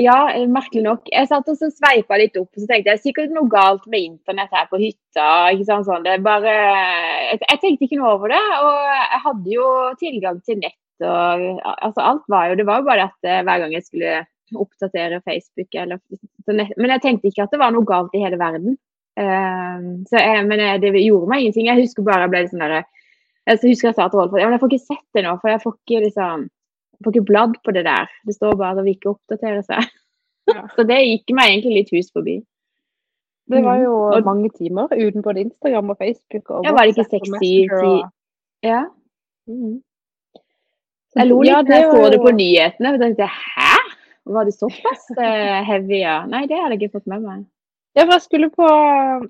[0.00, 0.16] Ja,
[0.48, 1.10] merkelig nok.
[1.12, 4.06] Jeg satt og så sveipa litt opp, og så tenkte jeg sikkert noe galt med
[4.12, 5.26] internett her på hytta.
[5.52, 6.06] ikke sant, sånn.
[6.06, 6.54] Det bare,
[7.32, 8.42] jeg, jeg tenkte ikke noe over det.
[8.62, 9.68] Og jeg hadde jo
[10.00, 13.58] tilgang til nett og altså alt var jo Det var jo bare at eh, hver
[13.60, 14.12] gang jeg skulle
[14.56, 15.68] oppdatere Facebook.
[15.76, 16.00] Eller,
[16.48, 18.78] men jeg tenkte ikke at det var noe galt i hele verden.
[19.16, 21.68] Uh, jeg, men det gjorde meg ingenting.
[21.68, 22.84] Jeg husker bare jeg ble sånn derre
[23.46, 25.62] jeg husker jeg sa til Rolf ja, jeg får ikke sett det nå, for jeg
[25.62, 26.46] får ikke liksom,
[27.04, 28.10] får ikke bladd på det der.
[28.26, 29.88] Det står bare at vi ikke oppdaterer seg.
[30.50, 30.66] Ja.
[30.76, 32.40] Så det gikk meg egentlig litt hus forbi.
[33.46, 34.24] Det var jo mm.
[34.26, 36.50] mange timer uten både Instagram og Facebook.
[36.50, 38.00] Og ja, var det ikke seks-syv og...
[38.66, 38.80] Ja.
[39.46, 39.76] Mm.
[41.16, 42.94] Jeg lo litt ja, da jeg så det på nyhetene.
[42.96, 43.74] og tenkte hæ?
[44.36, 46.24] Var det såpass uh, heavy, ja?
[46.26, 47.44] Nei, det hadde jeg ikke fått med meg.
[47.96, 48.66] Ja, for jeg skulle på,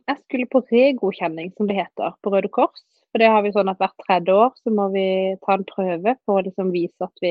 [0.09, 2.81] jeg skulle på regodkjenning, som det heter, på Røde Kors.
[3.16, 5.02] For det har vi sånn at hvert tredje år så må vi
[5.40, 7.31] ta en prøve for å liksom vise at vi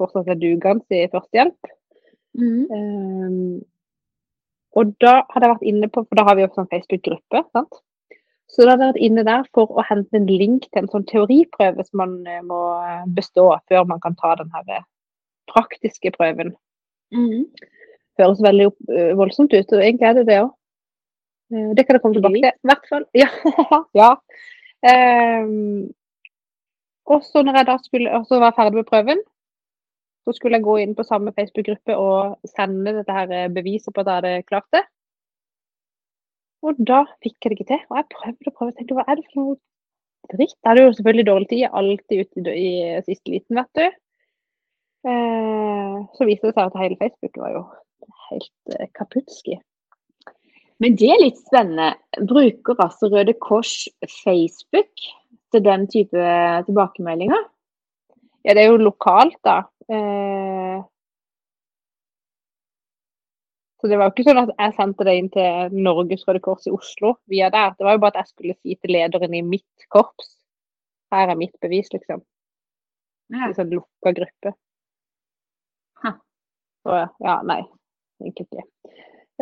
[0.00, 1.68] fortsatt er dugende i førstehjelp.
[2.40, 2.62] Mm.
[2.72, 3.36] Um,
[4.80, 7.82] og da hadde jeg vært inne på, for da har vi jo sånn Facebook-gruppe, sant.
[8.48, 11.04] Så da hadde jeg vært inne der for å hente en link til en sånn
[11.12, 12.64] teoriprøve som man eh, må
[13.12, 14.86] bestå før man kan ta den her
[15.52, 16.56] praktiske prøven.
[17.12, 17.44] Mm.
[18.16, 18.72] Høres veldig
[19.20, 20.54] voldsomt ut, og egentlig er det det òg.
[21.76, 22.54] Det kan jeg komme tilbake til.
[22.56, 23.12] I hvert fall.
[23.26, 23.28] Ja.
[24.06, 24.14] ja.
[24.86, 25.88] Um,
[27.08, 29.22] og så når jeg da skulle, var ferdig med prøven,
[30.24, 34.10] så skulle jeg gå inn på samme Facebook-gruppe og sende dette her beviset på at
[34.10, 34.84] jeg hadde klart det.
[36.66, 37.82] Og da fikk jeg det ikke til.
[37.88, 38.76] Og jeg prøvde og prøvde.
[38.76, 39.56] tenkte, Hva er det for noe
[40.32, 40.58] dritt?
[40.58, 41.64] Jeg hadde jo selvfølgelig dårlig tid.
[41.80, 43.86] Alltid ute i, i siste liten, vet du.
[45.08, 47.62] Eh, så viste det seg at hele Facebook var jo
[48.28, 49.58] helt eh, kaputski.
[50.82, 51.92] Men det er litt spennende.
[52.30, 53.88] Bruker altså Røde Kors
[54.22, 55.06] Facebook
[55.52, 56.28] til den type
[56.68, 57.48] tilbakemeldinger?
[58.46, 59.58] Ja, det er jo lokalt, da.
[59.90, 60.78] Eh,
[63.78, 66.70] så det var jo ikke sånn at jeg sendte det inn til Norges Røde Kors
[66.70, 67.74] i Oslo via der.
[67.74, 70.34] Det var jo bare at jeg skulle si til lederen i mitt korps
[71.14, 72.20] her er mitt bevis, liksom.
[73.32, 73.46] Ja.
[73.48, 74.52] En sånn lukka gruppe.
[76.88, 77.62] Så ja, nei.
[78.22, 78.62] Egentlig ikke.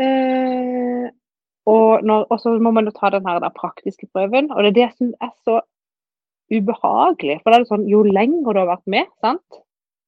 [0.02, 1.04] Eh,
[1.66, 4.50] og, når, og, så må man jo ta den her praktiske prøven.
[4.52, 5.60] Og det er det som er så
[6.52, 7.40] ubehagelig.
[7.42, 9.62] For det er det sånn, jo lenger du har vært med, sant?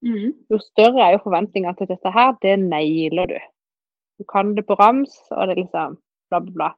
[0.07, 0.31] Mm.
[0.47, 2.37] jo større er jo forventningene til dette her.
[2.45, 3.39] Det nailer du.
[4.23, 5.97] Du kan det på rams, og det er liksom
[6.31, 6.69] bla, bla, bla.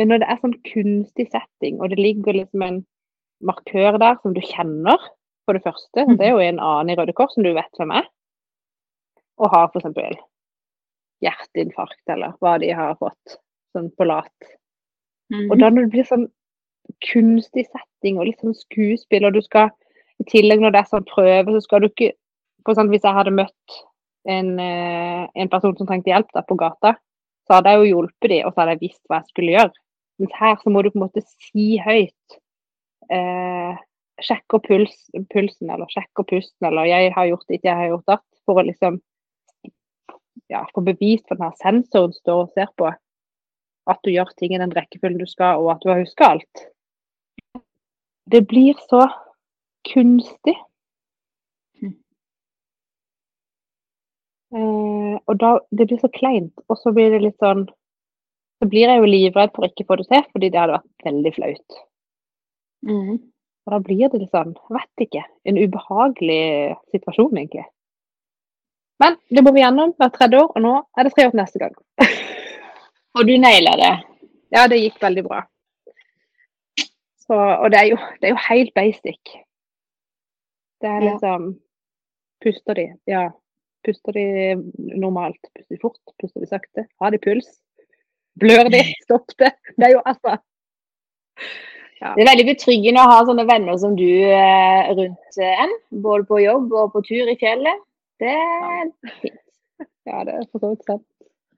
[0.00, 2.80] Men når det er sånn kunstig setting, og det ligger liksom en
[3.44, 5.10] markør der som du kjenner,
[5.44, 7.90] for det første Det er jo en annen i Røde Kors som du vet hvem
[7.98, 8.06] er
[9.42, 10.20] og har f.eks.
[11.24, 13.38] hjerteinfarkt, eller hva de har fått,
[13.72, 14.52] sånn på lat.
[15.32, 16.26] Mm Og da når det blir sånn
[17.06, 19.70] kunstig setting og litt sånn skuespill, og du skal
[20.20, 22.12] i tillegg når det er sånn prøve, så skal du ikke
[22.66, 23.78] for sånn, Hvis jeg hadde møtt
[24.30, 26.94] en, eh, en person som trengte hjelp der på gata,
[27.46, 29.72] så hadde jeg jo hjulpet dem, og så hadde jeg visst hva jeg skulle gjøre.
[30.22, 32.36] Mens her så må du på en måte si høyt.
[33.10, 33.80] Eh,
[34.22, 34.94] sjekker puls,
[35.32, 38.66] pulsen, eller sjekker pusten, eller 'jeg har gjort ditt, jeg har gjort datt', for å
[38.66, 39.00] liksom
[40.50, 42.90] ja, få bevist den sensoren står og ser på
[43.90, 46.66] at du gjør ting i den rekkefølgen du skal, og at du har huska alt.
[48.30, 49.06] Det blir så
[49.88, 50.54] kunstig.
[54.52, 56.52] Eh, og da, Det blir så kleint.
[56.68, 57.64] Og så blir det litt sånn
[58.60, 61.06] Så blir jeg jo livredd for ikke å få det til, fordi det hadde vært
[61.08, 61.78] veldig flaut.
[62.86, 63.16] Mm.
[63.66, 67.64] Og da blir det litt sånn, vet ikke, en ubehagelig situasjon, egentlig.
[69.02, 71.42] Men det må vi gjennom hvert tredje år, og nå er det tre år til
[71.42, 71.74] neste gang.
[73.18, 73.92] Og du naila det?
[74.52, 75.42] Ja, det gikk veldig bra.
[77.22, 79.34] Så, og det er, jo, det er jo helt basic.
[80.82, 81.12] Det er Ja.
[81.12, 81.52] liksom
[82.42, 82.88] Puster de?
[83.06, 83.28] Ja.
[83.86, 84.24] Puster de
[84.98, 85.38] normalt?
[85.54, 86.00] Puster de fort?
[86.20, 86.86] Puster de sakte?
[87.00, 87.46] Har de puls?
[88.40, 88.80] Blør de?
[89.06, 89.52] Stopp det?
[89.78, 90.38] Det er jo altså
[92.02, 95.70] Det er veldig betryggende å ha sånne venner som du eh, rundt eh, en.
[96.02, 97.78] Både på jobb og på tur i fjellet.
[98.18, 98.90] Det er
[99.22, 99.38] fint.
[100.10, 101.06] Ja, det er for så vidt sant.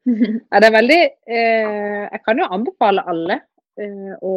[0.51, 1.01] Ja, det er veldig
[1.33, 3.39] eh, Jeg kan jo anbefale alle
[3.81, 4.35] eh, å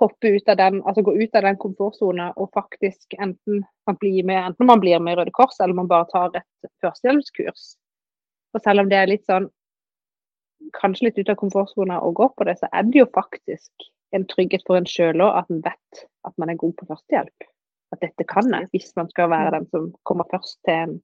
[0.00, 4.26] hoppe ut av den, altså gå ut av den komfortsona og faktisk enten man blir
[4.26, 7.66] med, enten man blir med i Røde Kors eller man bare tar et førstehjelpskurs.
[8.54, 9.46] Og selv om det er litt sånn
[10.74, 14.26] kanskje litt ut av komfortsona å gå på det, så er det jo faktisk en
[14.30, 17.50] trygghet for en sjøl òg at en vet at man er god på førstehjelp.
[17.94, 20.96] At dette kan jeg, hvis man skal være den som kommer først til en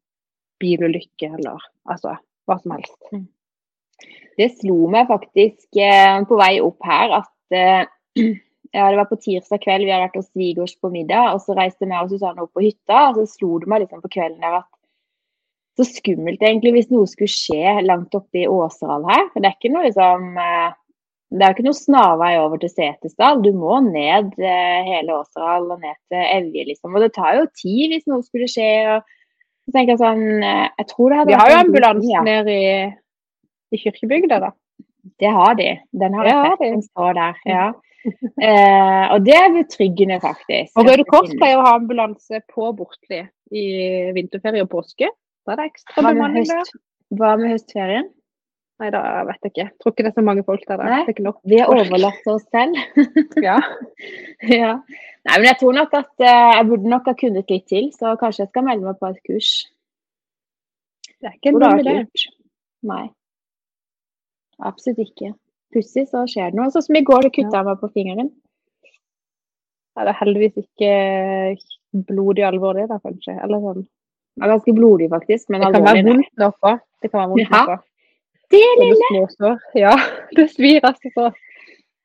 [0.63, 2.17] bilulykke eller altså
[2.49, 2.99] hva som helst.
[4.41, 7.83] Det slo meg faktisk eh, på vei opp her at eh,
[8.77, 11.57] ja, det var på tirsdag kveld, vi hadde vært hos svigers på middag, og så
[11.59, 14.45] reiste vi og Susanne opp på hytta, og så slo det meg liksom på kvelden
[14.45, 14.69] der at
[15.79, 19.29] så skummelt egentlig hvis noe skulle skje langt oppe i Åseral her.
[19.33, 20.71] For det er ikke noe liksom eh,
[21.31, 23.39] Det er ikke noe snarvei over til Setesdal.
[23.45, 26.97] Du må ned hele Åseral og ned til Evje, liksom.
[26.97, 28.73] Og det tar jo tid hvis noe skulle skje.
[28.97, 29.07] og
[29.63, 32.25] så tenker jeg sånn Jeg tror det hadde Vi har jo ambulanse ja.
[32.27, 32.75] nede i,
[33.71, 34.51] i kirkebygda, da.
[35.21, 35.71] Det har de.
[36.03, 36.67] Den har jeg sett.
[36.67, 37.41] Den står der.
[37.49, 37.71] ja.
[38.41, 40.71] Eh, og det er betryggende, faktisk.
[40.81, 43.19] Og Røde Kors pleier å ha ambulanse på Bortli
[43.53, 43.65] i
[44.17, 45.11] vinterferie og påske.
[45.45, 46.71] Da er det ekstra bemanning der.
[47.19, 48.09] hva med høstferien?
[48.81, 49.67] Nei, da vet jeg ikke.
[49.67, 50.81] Jeg tror ikke det er så mange folk der.
[50.81, 51.01] Nei.
[51.05, 51.77] Vi folk.
[51.77, 52.81] overlatt oss selv.
[53.47, 53.59] Ja.
[54.63, 54.73] ja.
[55.29, 58.15] Nei, men jeg tror nok at uh, jeg burde nok ha kunnet litt til, så
[58.21, 59.51] kanskje jeg skal melde meg på et kurs.
[61.21, 61.97] Det er ikke en dum idé.
[62.89, 63.05] Nei.
[64.67, 65.33] Absolutt ikke.
[65.75, 66.71] Pussig, så skjer det noe.
[66.75, 68.31] Sånn som i går, det kutta jeg meg på fingeren.
[69.97, 70.91] Ja, det er heldigvis ikke
[72.11, 73.37] blodig alvor, det da, kanskje.
[73.45, 73.87] Eller sånn.
[74.39, 76.83] Det er ganske blodig, faktisk, men Det kan være vondt nok òg.
[77.03, 77.51] Det kan være vondt Ja.
[77.57, 77.87] nok òg.
[78.51, 79.57] Det lille!
[79.79, 79.95] Ja,
[80.37, 81.27] det svir altså så.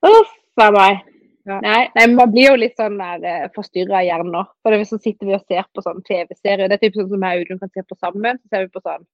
[0.06, 1.04] Uff a meg.
[1.46, 1.60] Ja.
[1.62, 1.80] Nei.
[1.94, 4.44] Nei, men Man blir jo litt sånn der forstyrra i hjernen nå.
[4.66, 6.70] For så sitter vi og ser på sånn TV-serier.
[6.70, 8.40] Det er typ sånn som jeg og Audun kan se på sammen.
[8.42, 9.06] Så ser vi på sånn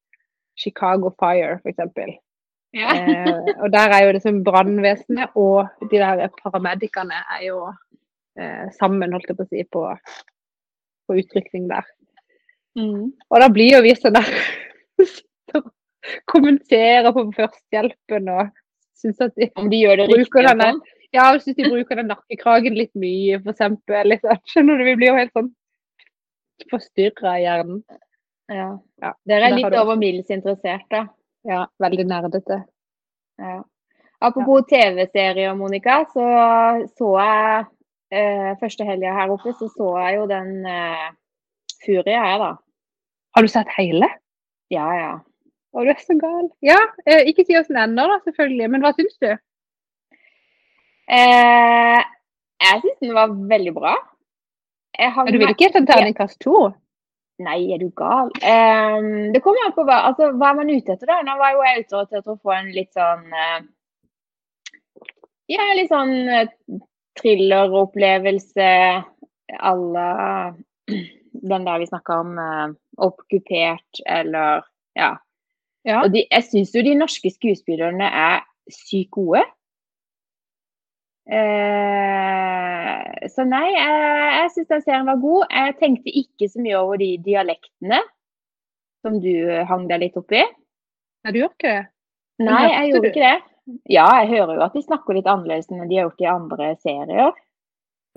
[0.55, 2.13] Chicago Fire, for eksempel.
[2.73, 2.93] Ja.
[2.95, 7.57] Eh, og der er jo liksom brannvesenet og de der paramedikerne er jo
[8.39, 9.81] eh, sammen, holdt jeg på å si, på,
[11.07, 11.83] på utrykning der.
[12.79, 13.09] Mm.
[13.27, 14.29] Og da blir jo vi sånn der
[16.31, 18.53] kommenterer på førstehjelpen og
[19.01, 20.47] syns at de Om de gjør det Bruker riktig.
[20.47, 20.81] denne- sånn.
[21.11, 24.07] ja, jeg synes de bruker den nakkekragen litt mye, for eksempel.
[24.13, 24.39] Liksom.
[24.53, 25.51] Skjønner du, vi blir jo helt sånn
[26.71, 27.83] forstyrra i hjernen.
[28.51, 28.69] Ja.
[29.01, 31.07] Ja, Dere er litt over middels interessert, da.
[31.47, 32.63] Ja, veldig nerdete.
[33.41, 33.61] Ja.
[34.21, 36.25] Apropos TV-serier, Monica, så
[36.97, 37.63] så jeg
[38.13, 41.07] eh, første helga her oppe, så så jeg jo den eh,
[41.81, 42.51] Furia, jeg, da.
[43.33, 44.09] Har du sett hele?
[44.69, 45.11] Ja, ja.
[45.71, 46.49] Å, du er så gal.
[46.61, 46.77] Ja,
[47.07, 48.69] eh, ikke si åssen den ender, da, selvfølgelig.
[48.69, 49.29] Men hva syns du?
[51.11, 52.01] Eh,
[52.61, 53.95] jeg syns den var veldig bra.
[54.99, 56.67] Jeg har Du vil ikke gi den terningkast to?
[57.41, 58.31] Nei, er du gal?
[58.41, 61.19] Um, det kommer an på hva, altså, hva er man ute etter, da.
[61.25, 63.61] Nå var jo jeg ute etter å få en litt sånn uh,
[65.51, 66.45] Ja, litt sånn uh,
[67.19, 68.69] thrilleropplevelse
[69.51, 70.11] à la
[71.31, 72.69] den der vi snakka om, uh,
[73.09, 75.15] okkupert eller Ja.
[75.87, 76.03] Ja.
[76.03, 79.41] Og de, jeg syns jo de norske skuespillerne er sykt gode.
[81.29, 83.99] Eh, så nei, jeg,
[84.39, 85.45] jeg syns den serien var god.
[85.53, 88.01] Jeg tenkte ikke så mye over de dialektene
[89.05, 89.33] som du
[89.69, 90.43] hang deg litt opp i.
[91.21, 91.85] Nei, du gjør ikke det?
[92.41, 93.09] Nei, jeg gjorde du?
[93.11, 93.39] ikke det.
[93.93, 96.69] Ja, jeg hører jo at de snakker litt annerledes enn de har gjort i andre
[96.81, 97.35] serier.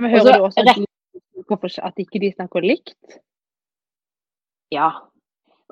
[0.01, 0.67] Men hører også, du også at,
[1.77, 3.19] de, at ikke de snakker likt?
[4.75, 4.89] Ja.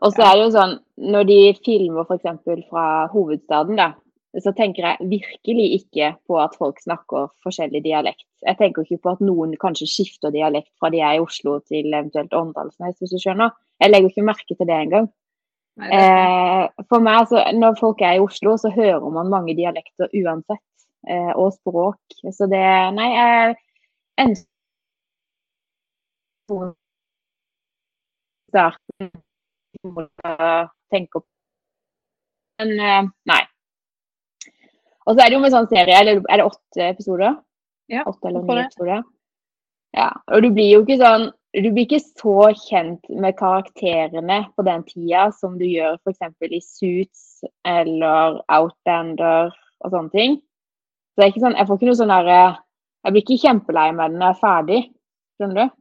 [0.03, 0.77] Og så er det jo sånn,
[1.15, 2.29] når de filmer f.eks.
[2.69, 3.93] fra hovedstaden, da,
[4.41, 8.25] så tenker jeg virkelig ikke på at folk snakker forskjellig dialekt.
[8.47, 11.93] Jeg tenker ikke på at noen kanskje skifter dialekt fra de er i Oslo til
[11.93, 13.53] eventuelt Åndalsnes, hvis du skjønner.
[13.83, 15.11] Jeg legger ikke merke til det engang.
[15.81, 20.65] Eh, for meg, altså, når folk er i Oslo, så hører man mange dialekter uansett.
[21.09, 21.99] Eh, og språk.
[22.31, 22.63] Så det
[22.95, 23.57] Nei, jeg
[24.23, 24.47] ønsker
[28.53, 29.11] starten
[30.93, 31.27] tenke på
[32.61, 33.43] Men eh, nei.
[35.07, 37.37] Og så er det jo med sånn serie, eller er det åtte episoder?
[37.91, 39.03] Ja, åtte eller ni episoder.
[39.97, 44.65] Ja, og du blir jo ikke sånn Du blir ikke så kjent med karakterene på
[44.65, 46.31] den tida som du gjør f.eks.
[46.49, 47.25] i Suits
[47.69, 50.39] eller Outlander og sånne ting.
[51.13, 52.39] Så det er ikke sånn, Jeg får ikke noe sånn derre
[53.05, 54.81] Jeg blir ikke kjempelei meg når jeg er ferdig.
[55.37, 55.77] Skjønner du?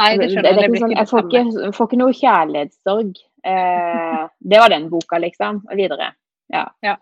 [0.00, 0.56] Nei, det skjønner jeg.
[0.56, 3.22] Det, Det blir sånn, jeg får ikke, får ikke noe kjærlighetssorg.
[3.52, 4.20] Eh,
[4.50, 5.62] det var den boka, liksom.
[5.68, 6.10] Og videre.
[6.50, 6.66] Ja.
[6.82, 6.96] Ja.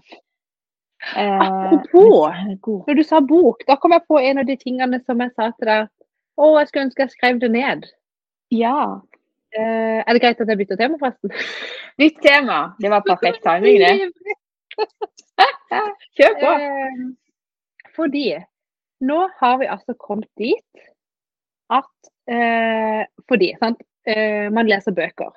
[1.17, 2.31] Eh, Apropos,
[2.87, 5.51] når du sa bok, da kom jeg på en av de tingene som jeg sa
[5.57, 5.91] til deg.
[6.38, 7.88] Å, jeg skulle ønske jeg skrev det ned.
[8.55, 9.01] Ja.
[9.53, 11.35] Eh, er det greit at jeg bytter tema, forresten?
[12.03, 12.61] Nytt tema.
[12.81, 14.38] Det var perfekt timing, det.
[16.17, 16.55] Kjør på.
[16.55, 17.03] Eh,
[17.97, 18.27] fordi
[19.05, 20.87] nå har vi altså kommet dit
[21.73, 23.83] at eh, Fordi, sant.
[24.07, 25.31] Eh, man leser bøker.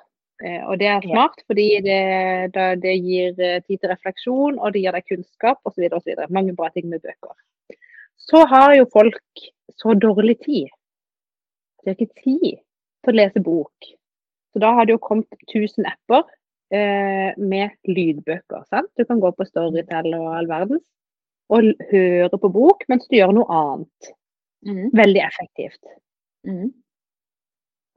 [0.44, 2.00] Eh, og det er smart fordi det,
[2.82, 5.86] det gir eh, tid til refleksjon, og det gir deg kunnskap osv.
[6.28, 7.36] Mange bra ting med bøker.
[8.26, 9.46] Så har jo folk
[9.76, 10.72] så dårlig tid.
[11.82, 13.94] De har ikke tid til å lese bok.
[14.52, 16.24] Så da har det jo kommet 1000 apper
[16.74, 18.66] eh, med lydbøker.
[18.72, 18.90] Sant?
[18.96, 20.84] Du kan gå på Storytel og all verdens
[21.52, 24.08] og høre på bok mens du gjør noe annet.
[24.66, 24.88] Mm.
[24.98, 25.92] Veldig effektivt.
[26.48, 26.72] Mm.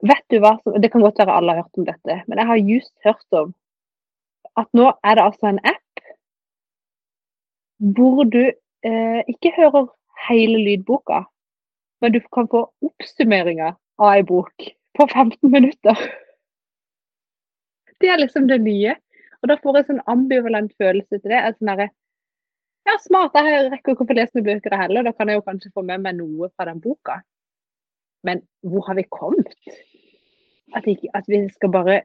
[0.00, 2.62] Vet du hva Det kan godt være alle har hørt om dette, men jeg har
[2.64, 3.54] just hørt om
[4.58, 6.04] at nå er det altså en app
[7.96, 9.86] hvor du eh, ikke hører
[10.28, 11.22] hele lydboka,
[12.00, 14.66] men du kan få oppsummeringer av ei bok
[14.98, 15.96] på 15 minutter.
[18.00, 18.96] Det er liksom det nye.
[19.40, 21.38] Og da får jeg sånn ambivalent følelse til det.
[21.38, 21.88] Jeg Sånn derre,
[22.88, 23.36] ja, smart.
[23.36, 25.06] Jeg rekker ikke å få lest noen bøker heller.
[25.06, 27.20] Da kan jeg jo kanskje få med meg noe fra den boka.
[28.26, 29.54] Men hvor har vi kommet?
[30.76, 32.02] At, ikke, at vi skal bare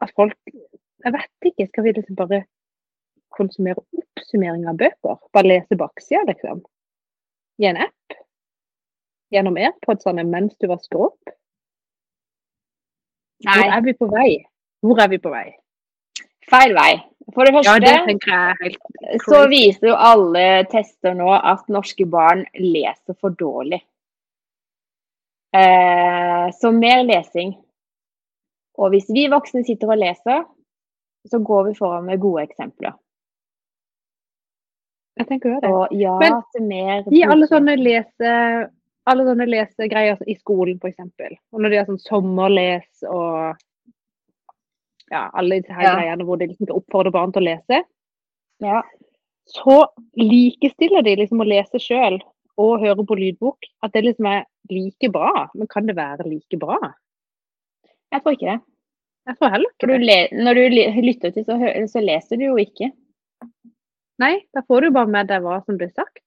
[0.00, 0.36] At folk
[1.04, 1.66] Jeg vet ikke.
[1.66, 2.44] Skal vi liksom bare
[3.36, 5.18] konsumere oppsummering av bøker?
[5.32, 6.64] Bare lese baksida, liksom?
[7.58, 8.16] I en app?
[9.32, 11.36] Gjennom AirPodsene mens du vasker opp?
[13.44, 14.30] Hvor er vi på vei?
[14.80, 15.46] Hvor er vi på vei?
[16.50, 16.92] feil vei.
[17.34, 22.06] For det Ja, det første er helt så viser jo alle tester nå at norske
[22.06, 23.80] barn leser for dårlig.
[25.56, 27.54] Eh, så mer lesing.
[28.76, 30.44] Og hvis vi voksne sitter og leser,
[31.30, 32.94] så går vi foran med gode eksempler.
[35.16, 35.70] Jeg tenker jo det.
[35.72, 38.32] Og ja Men til mer Gi alle sånne lese
[39.06, 40.98] alle sånne lesegreier i skolen, f.eks.
[41.54, 43.54] Og når de har sånn sommerles og
[45.12, 45.92] ja, alle disse her Ja.
[45.94, 47.84] greiene hvor de liksom oppfordrer barn til å lese,
[48.58, 48.82] Ja.
[49.46, 49.86] så
[50.18, 52.18] likestiller de liksom å lese sjøl
[52.58, 53.58] og høre på lydbok.
[53.84, 55.48] At det liksom er like bra.
[55.54, 56.78] Men kan det være like bra?
[58.12, 58.60] Jeg tror ikke det.
[59.26, 60.20] Jeg tror heller ikke du det.
[60.44, 60.62] når du
[61.02, 61.56] lytter til, så,
[61.90, 62.92] så leser du jo ikke.
[64.22, 66.22] Nei, da får du bare med deg hva som blir sagt.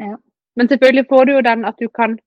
[0.00, 0.16] Ja.
[0.56, 2.18] Men selvfølgelig får du jo den at du kan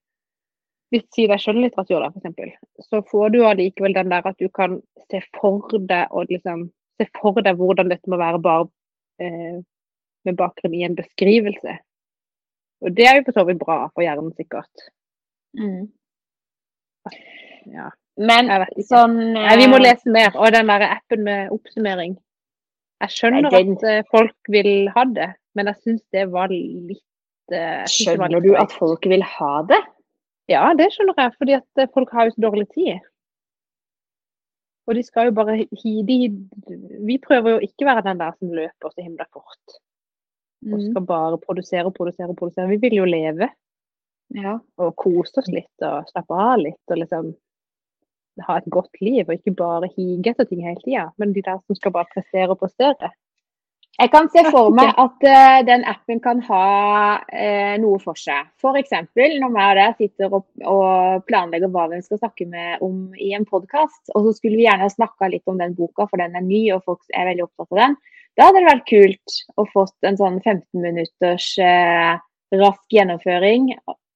[0.88, 4.48] Hvis sier det er skjønnlitteratur, da, f.eks., så får du allikevel den der at du
[4.48, 4.78] kan
[5.12, 8.64] se for deg og liksom Se for deg hvordan dette må være bare
[9.22, 9.60] eh,
[10.26, 11.76] med bakgrunn i en beskrivelse.
[12.82, 14.88] Og det er jo for så vidt bra for hjernen, sikkert.
[15.58, 15.88] Mm.
[17.74, 17.90] Ja.
[18.18, 18.50] Men
[18.88, 20.32] sånn Nei, vi må eh, lese mer.
[20.38, 22.16] Og den der appen med oppsummering.
[23.04, 26.50] Jeg skjønner Nei, den- at eh, folk vil ha det, men jeg syns det var
[26.54, 27.04] litt
[27.52, 29.82] eh, jeg var Skjønner litt du at folk vil ha det?
[30.50, 33.00] Ja, det skjønner jeg, fordi at folk har jo så dårlig tid.
[34.88, 36.18] Og de skal jo bare de,
[37.06, 39.78] Vi prøver jo ikke å være den der som løper så himla fort.
[40.66, 40.90] Og Mm.
[40.90, 42.70] skal bare produsere og produsere og produsere.
[42.72, 43.50] Vi vil jo leve
[44.36, 44.58] Ja.
[44.84, 46.82] og kose oss litt og slappe av litt.
[46.92, 47.30] Og liksom
[48.46, 51.08] ha et godt liv, og ikke bare hige etter ting hele tida.
[51.18, 53.14] Men de der som skal bare prestere og prestere.
[53.98, 56.66] Jeg kan se for meg at uh, den appen kan ha
[57.18, 58.46] uh, noe for seg.
[58.62, 58.94] F.eks.
[59.18, 63.48] når vi deg sitter og, og planlegger hva vi skal snakke med om i en
[63.50, 66.62] podkast, og så skulle vi gjerne snakka litt om den boka, for den er ny
[66.76, 67.98] og folk er veldig opptatt av den.
[68.38, 72.22] Da hadde det vært kult å fått en sånn 15 minutters uh,
[72.54, 73.72] rask gjennomføring,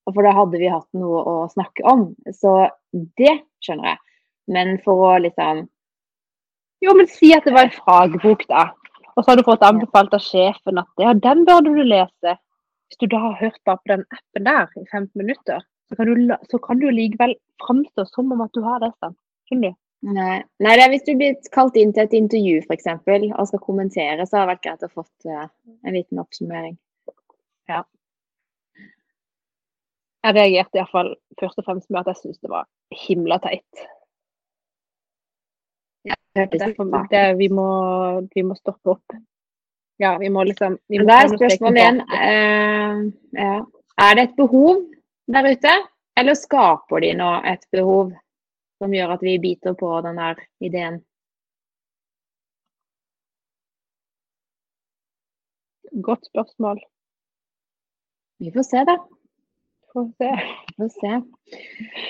[0.09, 2.07] for da hadde vi hatt noe å snakke om.
[2.33, 2.55] Så
[3.19, 4.01] det skjønner jeg.
[4.51, 5.67] Men for å liksom
[6.81, 8.71] Jo, men si at det var en fagbok, da.
[9.13, 12.33] Og så har du fått anbefalt av sjefen at ja, den bør du lese.
[12.89, 16.09] Hvis du da har hørt bare på den appen der i 15 minutter, så kan
[16.09, 18.89] du, så kan du likevel framstå som om at du har det.
[18.97, 19.15] Sånn.
[19.51, 19.79] Skjønner du?
[20.01, 20.41] Nei.
[20.65, 22.87] Nei, det er hvis du blir kalt inn til et intervju f.eks.
[22.89, 25.45] og skal kommentere, så har det vært greit å fått uh,
[25.85, 26.79] en liten oppsummering.
[30.21, 32.67] Jeg reagerte iallfall først og fremst med at jeg syntes det var
[33.07, 33.87] himla teit.
[36.37, 37.67] Hørtes Derfor, det, vi, må,
[38.35, 39.15] vi må stoppe opp.
[39.99, 43.01] Ja, vi må liksom vi må Der er spørsmålet igjen eh,
[43.35, 43.57] ja.
[44.01, 44.79] Er det et behov
[45.31, 45.73] der ute,
[46.17, 48.13] eller skaper de nå et behov
[48.81, 51.01] som gjør at vi biter på den der ideen?
[56.01, 56.79] Godt spørsmål.
[58.39, 58.95] Vi får se, da.
[59.93, 60.31] Får se.
[60.77, 61.11] Få se.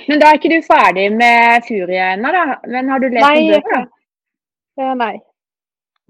[0.07, 2.59] Men da er ikke du ferdig med Furie ennå, da?
[2.69, 3.87] Men har du lest Nei, en bøker?
[3.87, 4.01] da?
[4.81, 5.15] Eh, nei.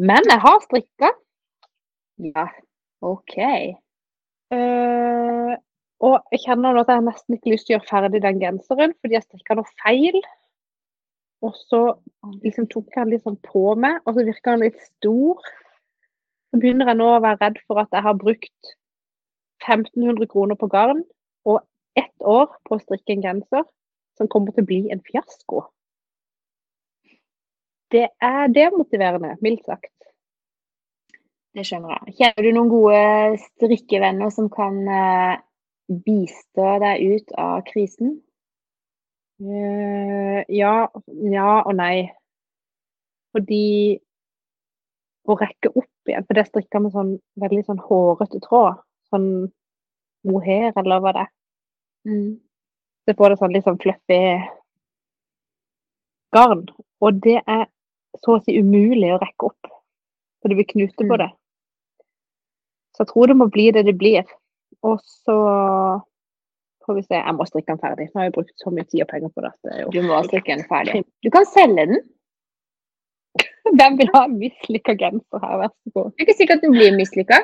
[0.01, 1.13] Men jeg har strikka.
[2.25, 2.45] Ja.
[3.01, 3.37] OK.
[4.51, 5.55] Uh,
[6.03, 8.95] og jeg kjenner nå at jeg nesten ikke lyst til å gjøre ferdig den genseren,
[8.99, 10.19] fordi jeg strikka noe feil.
[11.45, 11.81] Og så
[12.43, 15.39] liksom tok jeg den litt sånn på meg, og så virka den litt stor.
[16.51, 18.75] Så begynner jeg nå å være redd for at jeg har brukt
[19.63, 21.05] 1500 kroner på garn
[21.47, 21.61] og
[21.97, 23.65] ett år på å strikke en genser
[24.17, 25.65] som kommer til å bli en fiasko.
[27.91, 29.95] Det er demotiverende, mildt sagt.
[31.51, 32.13] Det skjønner jeg.
[32.19, 35.41] Kjenner du noen gode strikkevenner som kan eh,
[36.05, 38.13] bistå deg ut av krisen?
[39.43, 40.75] Eh, ja,
[41.33, 42.07] ja og nei.
[43.35, 43.65] Fordi
[45.27, 47.11] å rekke opp igjen, for det er strikka med sånn
[47.41, 48.79] veldig sånn hårete tråd,
[49.11, 49.27] sånn
[50.27, 51.31] mohair eller hva det er.
[53.07, 54.19] Så får det sånn litt sånn fluffy
[56.35, 56.65] garn.
[57.01, 57.65] Og det er
[58.21, 59.71] så å si umulig å rekke opp,
[60.41, 61.17] for det blir knute på Mm.
[61.23, 61.29] det.
[62.95, 64.23] Så jeg tror det må bli det det blir.
[64.83, 65.35] Og så
[66.85, 67.15] får vi se.
[67.15, 68.07] Jeg må strikke den ferdig.
[68.13, 69.51] Nå har jeg brukt så mye tid og penger på det.
[69.53, 71.03] at det er jo Du må strikke den ferdig.
[71.23, 71.99] Du kan selge den.
[73.77, 76.11] Hvem vil ha en mislykka genser her, vær så god?
[76.17, 77.39] Det er ikke sikkert du blir mislykka.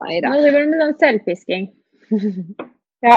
[0.00, 1.68] Nå driver du med sånn selvpisking.
[2.10, 3.16] Ja,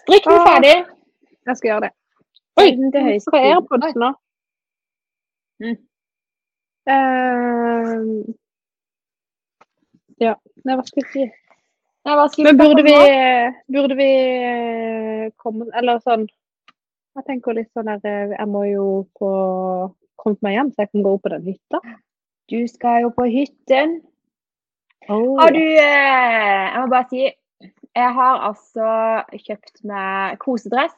[0.00, 0.46] Strikk den Ah.
[0.46, 0.76] ferdig.
[1.46, 1.90] jeg skal gjøre det.
[2.56, 4.12] Oi, det er AirPods nå?
[5.60, 5.76] Mm.
[6.86, 8.22] Uh,
[10.20, 10.34] ja,
[10.64, 11.24] nei, hva skal jeg si?
[12.06, 12.94] Nei, hva skal Men burde vi,
[13.74, 14.08] burde vi
[14.46, 18.84] eh, komme Eller sånn Jeg tenker litt sånn der eh, Jeg må jo
[19.18, 19.30] få
[20.22, 21.80] kommet meg hjem, så jeg kan gå opp på den hytta.
[22.50, 23.98] Du skal jo på hytten.
[25.08, 27.22] Oh, Har du eh, Jeg må bare si
[27.96, 28.88] Jeg har altså
[29.32, 30.96] kjøpt meg kosedress.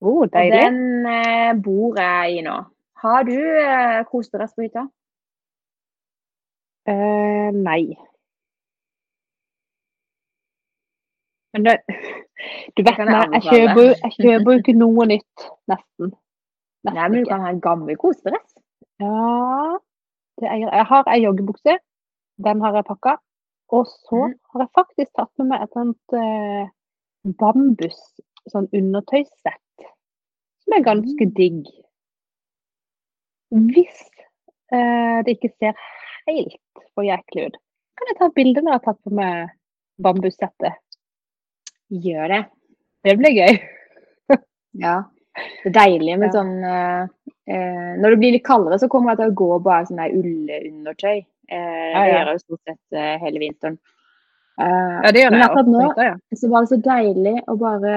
[0.00, 0.58] oh, deilig.
[0.60, 2.56] den eh, bor jeg i nå.
[3.02, 4.82] Har du eh, kosedress på hytta?
[6.90, 7.94] Eh, nei.
[11.54, 11.76] Men det,
[12.76, 16.12] du vet meg, jeg kjøper, jeg kjøper ikke noe nytt, nesten.
[16.88, 18.58] Nei, men du kan ha en gammel kosedress.
[19.00, 19.78] Ja,
[20.42, 21.78] er, jeg har ei joggebukse.
[22.42, 23.16] Den har jeg pakka.
[23.72, 24.34] Og så Mhm.
[24.52, 26.68] har jeg faktisk tatt med meg et sånt eh,
[27.38, 27.98] bambus
[28.50, 29.86] sånn undertøyssett.
[30.64, 31.34] Som er ganske Mm.
[31.34, 31.66] digg.
[33.52, 33.98] Hvis
[34.72, 35.74] eh, det ikke ser
[36.26, 37.56] helt for jæklig ut,
[37.98, 39.50] kan jeg ta et bilde når jeg har tatt på meg
[40.02, 40.78] bambussettet.
[41.92, 42.42] Gjør det.
[43.04, 43.58] Det blir gøy.
[44.74, 45.02] Ja.
[45.62, 46.40] Det er deilig med Ja.
[46.40, 47.08] sånn eh,
[47.52, 50.14] eh, Når det blir litt kaldere, så kommer jeg til å gå bare sånn der
[50.16, 51.26] ullundertøy.
[51.50, 53.78] Eh, Ja, Det gjør jeg jo stort sett eh, hele vinteren.
[54.60, 56.14] Eh, Ja, det gjør Men jeg akkurat også nå- ja.
[56.36, 57.96] så var det så deilig å bare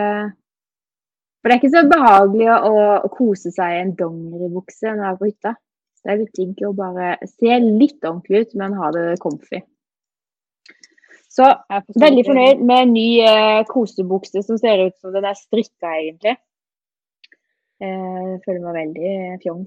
[1.41, 2.73] For det er ikke så behagelig å,
[3.05, 5.51] å kose seg i en dongeribukse når jeg er på hytta.
[5.95, 9.61] Så det er litt digg å bare se litt ordentlig ut, men ha det comfy.
[11.35, 11.43] Så
[12.01, 16.37] veldig fornøyd med en ny eh, kosebukse som ser ut som den er strikka, egentlig.
[17.83, 19.65] Eh, føler meg veldig fjong.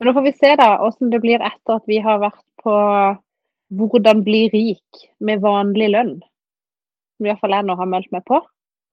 [0.00, 2.76] Men nå får vi se da hvordan det blir etter at vi har vært på
[3.70, 6.16] Hvordan bli rik med vanlig lønn.
[7.14, 8.40] Som i hvert fall jeg nå har meldt meg på.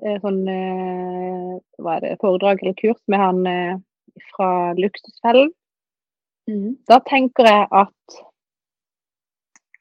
[0.06, 3.80] Eh, Sånn eh, hva er det, foredrag eller kurs med han eh,
[4.36, 5.50] fra Luksusfellen.
[6.88, 8.20] Da tenker jeg at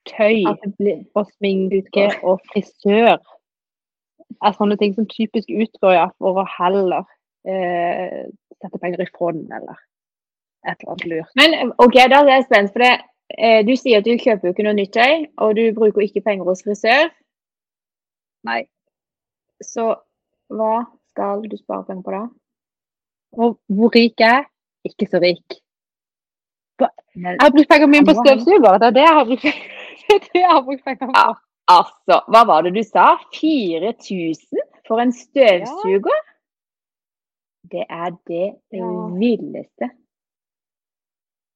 [0.08, 7.04] tøy og sminke og frisør er sånne ting som typisk utgår ja, for å heller
[7.46, 8.26] eh,
[8.62, 9.78] sette penger i fond eller
[10.66, 11.30] et eller annet lurt.
[11.38, 12.72] Men OK, da er jeg spent.
[12.74, 12.92] For det,
[13.38, 16.24] eh, du sier at du kjøper jo ikke noe nytt tøy, og du bruker ikke
[16.26, 17.10] penger hos frisør.
[18.46, 18.62] Nei.
[19.64, 19.94] Så
[20.52, 20.74] hva
[21.10, 22.24] skal du spare penger på da?
[23.36, 24.44] Og hvor rik jeg er?
[24.86, 25.56] ikke så rik.
[26.78, 28.76] Jeg har brukt pengene mine på støvsuger.
[28.78, 31.12] Det er det jeg har brukt, penger er jeg har brukt pengene på.
[31.16, 31.32] Ja.
[31.74, 33.06] altså, hva var det du sa?
[33.34, 36.20] 4000 for en støvsuger?
[37.72, 38.44] Det er det
[38.78, 38.90] Ja.
[39.18, 39.88] villeste.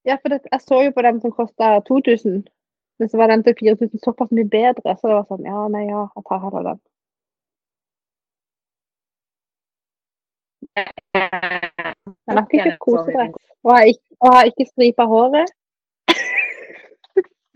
[0.08, 2.44] Ja, for det, jeg så jo på den som kosta 2000,
[2.98, 4.96] men så var den til 4000 såpass mye bedre.
[4.96, 6.80] Så det var sånn, ja, nei, ja, jeg tar heller den.
[12.28, 13.38] Men jeg fikk ikke kosedress.
[13.64, 15.56] Og har ikke, og har ikke stripa håret.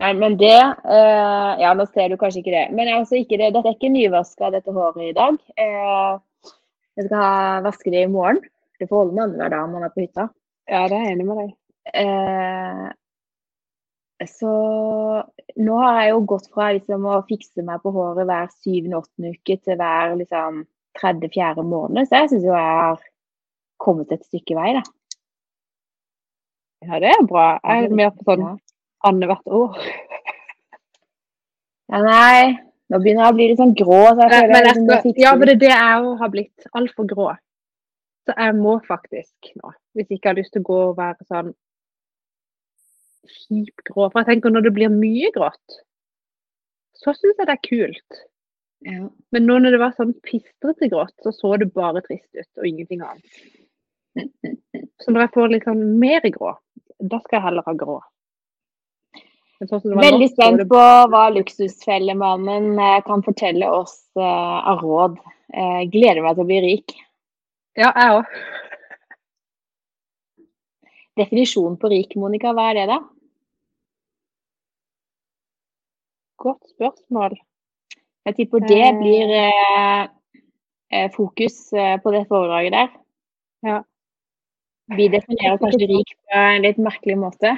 [0.03, 2.65] Nei, men det eh, Ja, nå ser du kanskje ikke det.
[2.77, 5.39] Men altså, ikke det, dette er ikke nyvaska, dette håret i dag.
[5.57, 6.51] Eh,
[6.95, 7.35] jeg skal ha,
[7.65, 8.41] vaske det i morgen.
[8.79, 10.27] Det får holde med annenhver dag man er på hytta.
[10.69, 11.53] Ja, det er jeg enig med deg.
[11.93, 12.85] Eh,
[14.25, 14.51] så
[15.59, 19.57] nå har jeg jo gått fra liksom, å fikse meg på håret hver syvende-åttende uke
[19.59, 20.61] til hver liksom,
[20.99, 22.07] tredje-fjerde måned.
[22.07, 23.01] Så jeg syns jo jeg har
[23.83, 24.83] kommet et stykke vei, da.
[26.85, 27.47] Ja, det er bra.
[27.63, 28.45] Jeg er mer på sånn
[29.05, 29.79] annethvert år.
[31.91, 32.55] Ja, nei,
[32.89, 33.99] nå begynner jeg å bli litt sånn grå.
[34.15, 35.99] Så jeg Eh, føler Men jeg jeg liksom skal, ja, men det er det jeg
[36.05, 36.67] òg har blitt.
[36.79, 37.27] Altfor grå.
[38.25, 41.27] Så jeg må faktisk nå, hvis jeg ikke har lyst til å gå og være
[41.29, 41.53] sånn
[43.31, 44.07] kjip grå.
[44.09, 45.81] For jeg tenker når det blir mye grått,
[46.99, 48.23] så syns jeg det er kult.
[48.85, 49.07] Ja.
[49.33, 52.67] Men nå når det var sånn pistrete grått, så så det bare trist ut, og
[52.69, 53.45] ingenting annet.
[55.03, 56.53] Så når jeg får litt sånn mer grå,
[57.03, 57.97] da skal jeg heller ha grå.
[59.67, 65.17] Sånn Veldig spent det- på hva Luksusfellemannen eh, kan fortelle oss uh, av råd.
[65.51, 66.95] jeg gleder meg til å bli rik.
[67.75, 68.25] Ja, jeg òg.
[71.19, 72.99] Definisjonen på rik, Monica, hva er det da?
[76.45, 77.35] Godt spørsmål.
[78.25, 78.97] Jeg tipper det Eh.
[78.99, 80.07] blir eh,
[80.93, 82.89] eh, fokus eh, på det foredraget der.
[83.65, 83.79] Ja.
[84.95, 87.55] Vi definerer kanskje rik på en litt merkelig måte.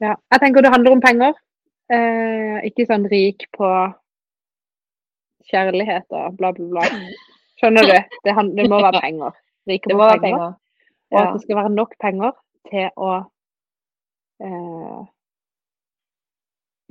[0.00, 0.14] Ja.
[0.32, 1.34] Jeg tenker det handler om penger.
[1.92, 3.68] Eh, ikke sånn rik på
[5.50, 6.84] kjærlighet og bla, bla, bla.
[7.60, 7.96] Skjønner du?
[8.24, 9.36] Det, det må være penger.
[9.68, 10.38] Rike Det på må være penger.
[10.38, 10.54] penger.
[11.12, 12.32] Og at det skal være nok penger
[12.70, 13.10] til å
[14.40, 15.00] eh,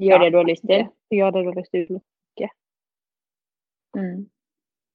[0.04, 0.90] Gjør Ja, det du har lyst til.
[1.14, 2.02] Gjør det du har lyst til.
[3.96, 4.30] Mm.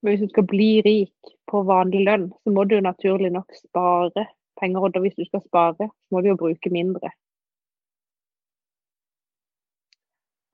[0.03, 3.55] Men hvis du skal bli rik på vanlig lønn, så må du jo naturlig nok
[3.57, 4.27] spare
[4.61, 4.85] penger.
[4.87, 7.11] Og hvis du skal spare, så må du jo bruke mindre.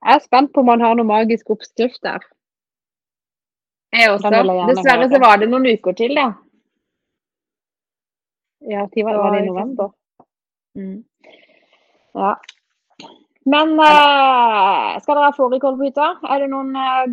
[0.05, 2.25] Jeg er spent på om han har noen magisk oppskrift der.
[3.95, 4.33] Jeg også.
[4.69, 6.33] Dessverre så var det noen uker til, da.
[8.65, 9.89] Ja, tid var, Det var det i november?
[10.75, 11.05] Mm.
[12.15, 12.35] Ja.
[13.45, 16.07] Men uh, skal dere ha fårikål på hytta?
[16.33, 17.07] Er det noen uh,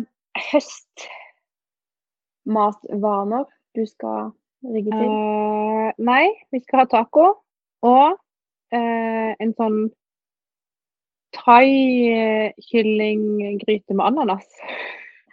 [0.48, 3.44] høstmatvaner
[3.76, 4.30] du skal
[4.64, 5.08] rigge til?
[5.08, 7.26] Uh, nei, vi skal ha taco
[7.84, 8.18] og
[8.72, 9.90] en sånn
[11.36, 14.48] thai-kyllinggryte med ananas.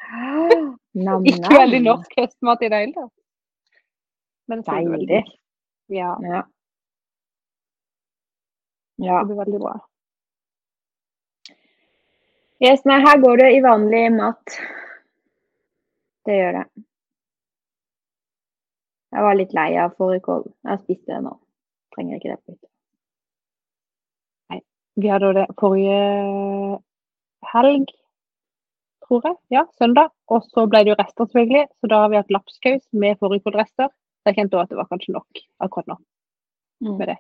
[1.06, 3.16] Nam, Ikke veldig norsk høstmat i det hele tatt.
[4.50, 5.22] Men det er veldig.
[5.94, 6.42] Ja, Ja.
[8.98, 9.24] ja.
[9.24, 9.89] det blir veldig bra.
[12.60, 14.56] Yes, nei, her går det i vanlig mat.
[16.28, 16.66] Det gjør det.
[19.16, 20.44] Jeg var litt lei av fårikål.
[20.68, 21.38] Jeg spiste det nå.
[21.96, 22.68] Trenger ikke det på hytta.
[25.00, 26.00] Vi hadde det forrige
[27.54, 27.94] helg,
[29.08, 29.38] tror jeg.
[29.56, 30.12] Ja, søndag.
[30.28, 31.64] Og så ble det jo rester, selvfølgelig.
[31.80, 33.88] Så da har vi hatt lapskaus med fårikålrester.
[34.28, 36.00] Jeg kjente også at det var kanskje nok akkurat nå
[37.00, 37.18] med det.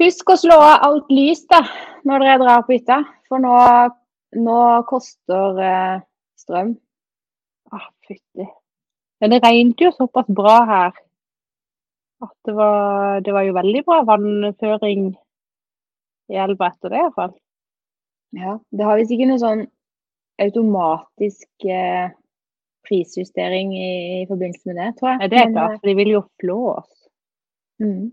[0.00, 1.60] Husk å slå av alt lys da,
[2.08, 3.56] når dere drar på hytta, for nå,
[4.40, 6.00] nå koster eh,
[6.40, 6.72] strøm.
[7.70, 8.46] Ah, fytti.
[9.20, 10.94] Men det regnet jo såpass bra her
[12.20, 15.10] at det var, det var jo veldig bra vannføring
[16.30, 17.34] i elva etter det, iallfall.
[18.36, 19.62] Ja, det har visst ikke noe sånn
[20.40, 22.12] automatisk eh,
[22.88, 23.90] prisjustering i,
[24.22, 25.20] i forbindelse med det, tror jeg.
[25.20, 26.92] Ja, det er klart, for de vil jo flå oss.
[27.82, 28.08] eh, mm.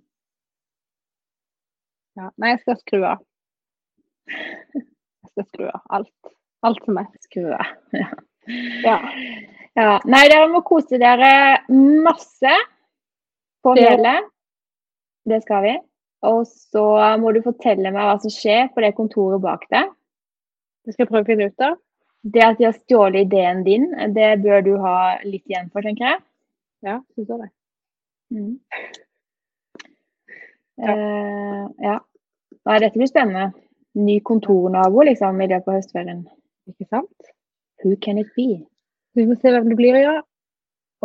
[2.18, 2.32] Ja.
[2.41, 3.20] Nei, jeg skal skru av.
[4.28, 6.32] Jeg skal skru av alt.
[6.65, 7.11] Alt som er.
[7.28, 7.76] Skru av.
[7.93, 8.07] Ja.
[8.84, 8.95] Ja.
[9.76, 9.97] ja.
[10.07, 12.53] Nei, dere må kose dere masse
[13.63, 14.30] på Det- fjellet.
[15.28, 15.74] Det skal vi.
[16.26, 16.86] Og så
[17.22, 19.91] må du fortelle meg hva som skjer på det kontoret bak deg.
[20.86, 21.76] Det skal jeg prøve å finne ut av.
[22.24, 26.07] Det at de har stjålet ideen din, det bør du ha litt igjen for, tenker
[26.07, 26.24] jeg.
[26.88, 27.49] Ja, syns jeg det.
[28.34, 28.55] Mm.
[30.78, 30.93] Ja.
[30.93, 31.97] Eh, ja.
[32.67, 33.51] Nei, dette blir spennende.
[33.97, 36.25] Ny kontornabo liksom, i løpet av høstferien.
[36.69, 37.32] Ikke sant?
[37.84, 38.63] Who can it be?
[39.17, 40.19] Vi får se hvem det blir, ja.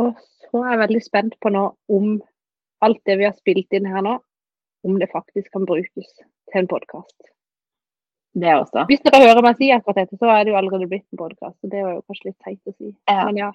[0.00, 0.12] Og
[0.44, 2.14] så er jeg veldig spent på nå om
[2.84, 4.16] alt det vi har spilt inn her nå,
[4.84, 7.16] om det faktisk kan brukes til en podkast.
[8.32, 8.86] Det også.
[8.88, 11.58] Hvis dere hører meg si akkurat dette, så er det jo allerede blitt en podkast.
[11.68, 12.92] Det var jo kanskje litt teit å si.
[13.10, 13.26] Ja.
[13.28, 13.50] Men ja.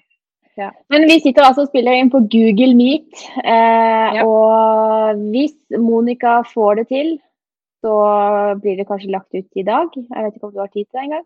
[0.90, 3.24] Men vi sitter altså og spiller inn på Google Meet.
[3.44, 4.24] Eh, Ja.
[4.26, 7.10] Og hvis Monica får det til,
[7.84, 7.94] så
[8.62, 9.88] blir det kanskje lagt ut i dag.
[9.94, 11.24] Jeg vet ikke om du har tid til det engang?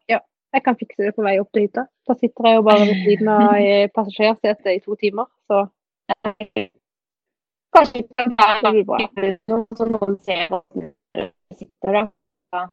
[0.53, 1.87] Jeg kan fikse det på vei opp til hytta.
[2.09, 3.55] Da sitter jeg jo bare ved siden av
[3.97, 5.63] passasjersetet i to timer, så
[7.73, 8.99] Kanskje det blir bra.
[9.79, 12.67] så noen ser hvordan du sitter da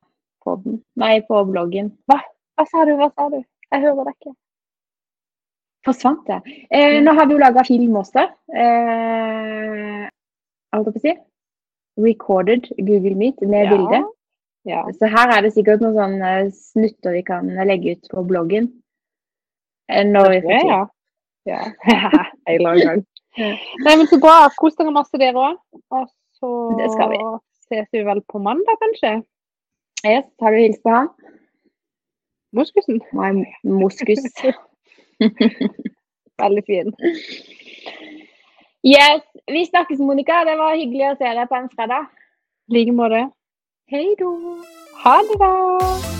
[0.43, 0.57] på.
[0.99, 1.93] Nei, på bloggen.
[2.09, 2.19] Hva?
[2.59, 3.39] Hva sa du, hva sa du?
[3.71, 4.33] Jeg hører deg ikke.
[5.85, 6.39] Forsvant det.
[6.75, 8.25] Eh, nå har vi jo laga film også.
[8.51, 10.07] Eh,
[10.75, 11.13] alt jeg på å si.
[11.99, 13.69] Recorded Google Meet med Ja.
[13.77, 14.01] bilde.
[14.67, 14.83] Ja.
[14.99, 18.67] Så her er det sikkert noen sånne snutter vi kan legge ut på bloggen.
[19.89, 20.69] Eh, Når vi får tid.
[20.69, 20.81] ja.
[21.45, 21.61] ja.
[22.47, 23.05] En eller annen gang.
[23.85, 24.49] Nei, men så bra.
[24.59, 25.57] Kos dere masse, dere òg.
[25.95, 26.07] Og
[26.39, 27.19] så Det skal vi.
[27.69, 29.23] ses vi vel på mandag, kanskje?
[30.05, 31.09] Yes, har du hilst på han?
[32.53, 32.99] Moskusen.
[33.13, 34.23] Nei, moskus.
[36.41, 36.93] Veldig fin.
[38.83, 40.43] Yes, vi snakkes, Monica.
[40.47, 42.07] Det var hyggelig å se deg på en fredag.
[42.69, 43.25] I like måte.
[43.91, 44.31] Hei da.
[45.03, 46.18] Ha det, da.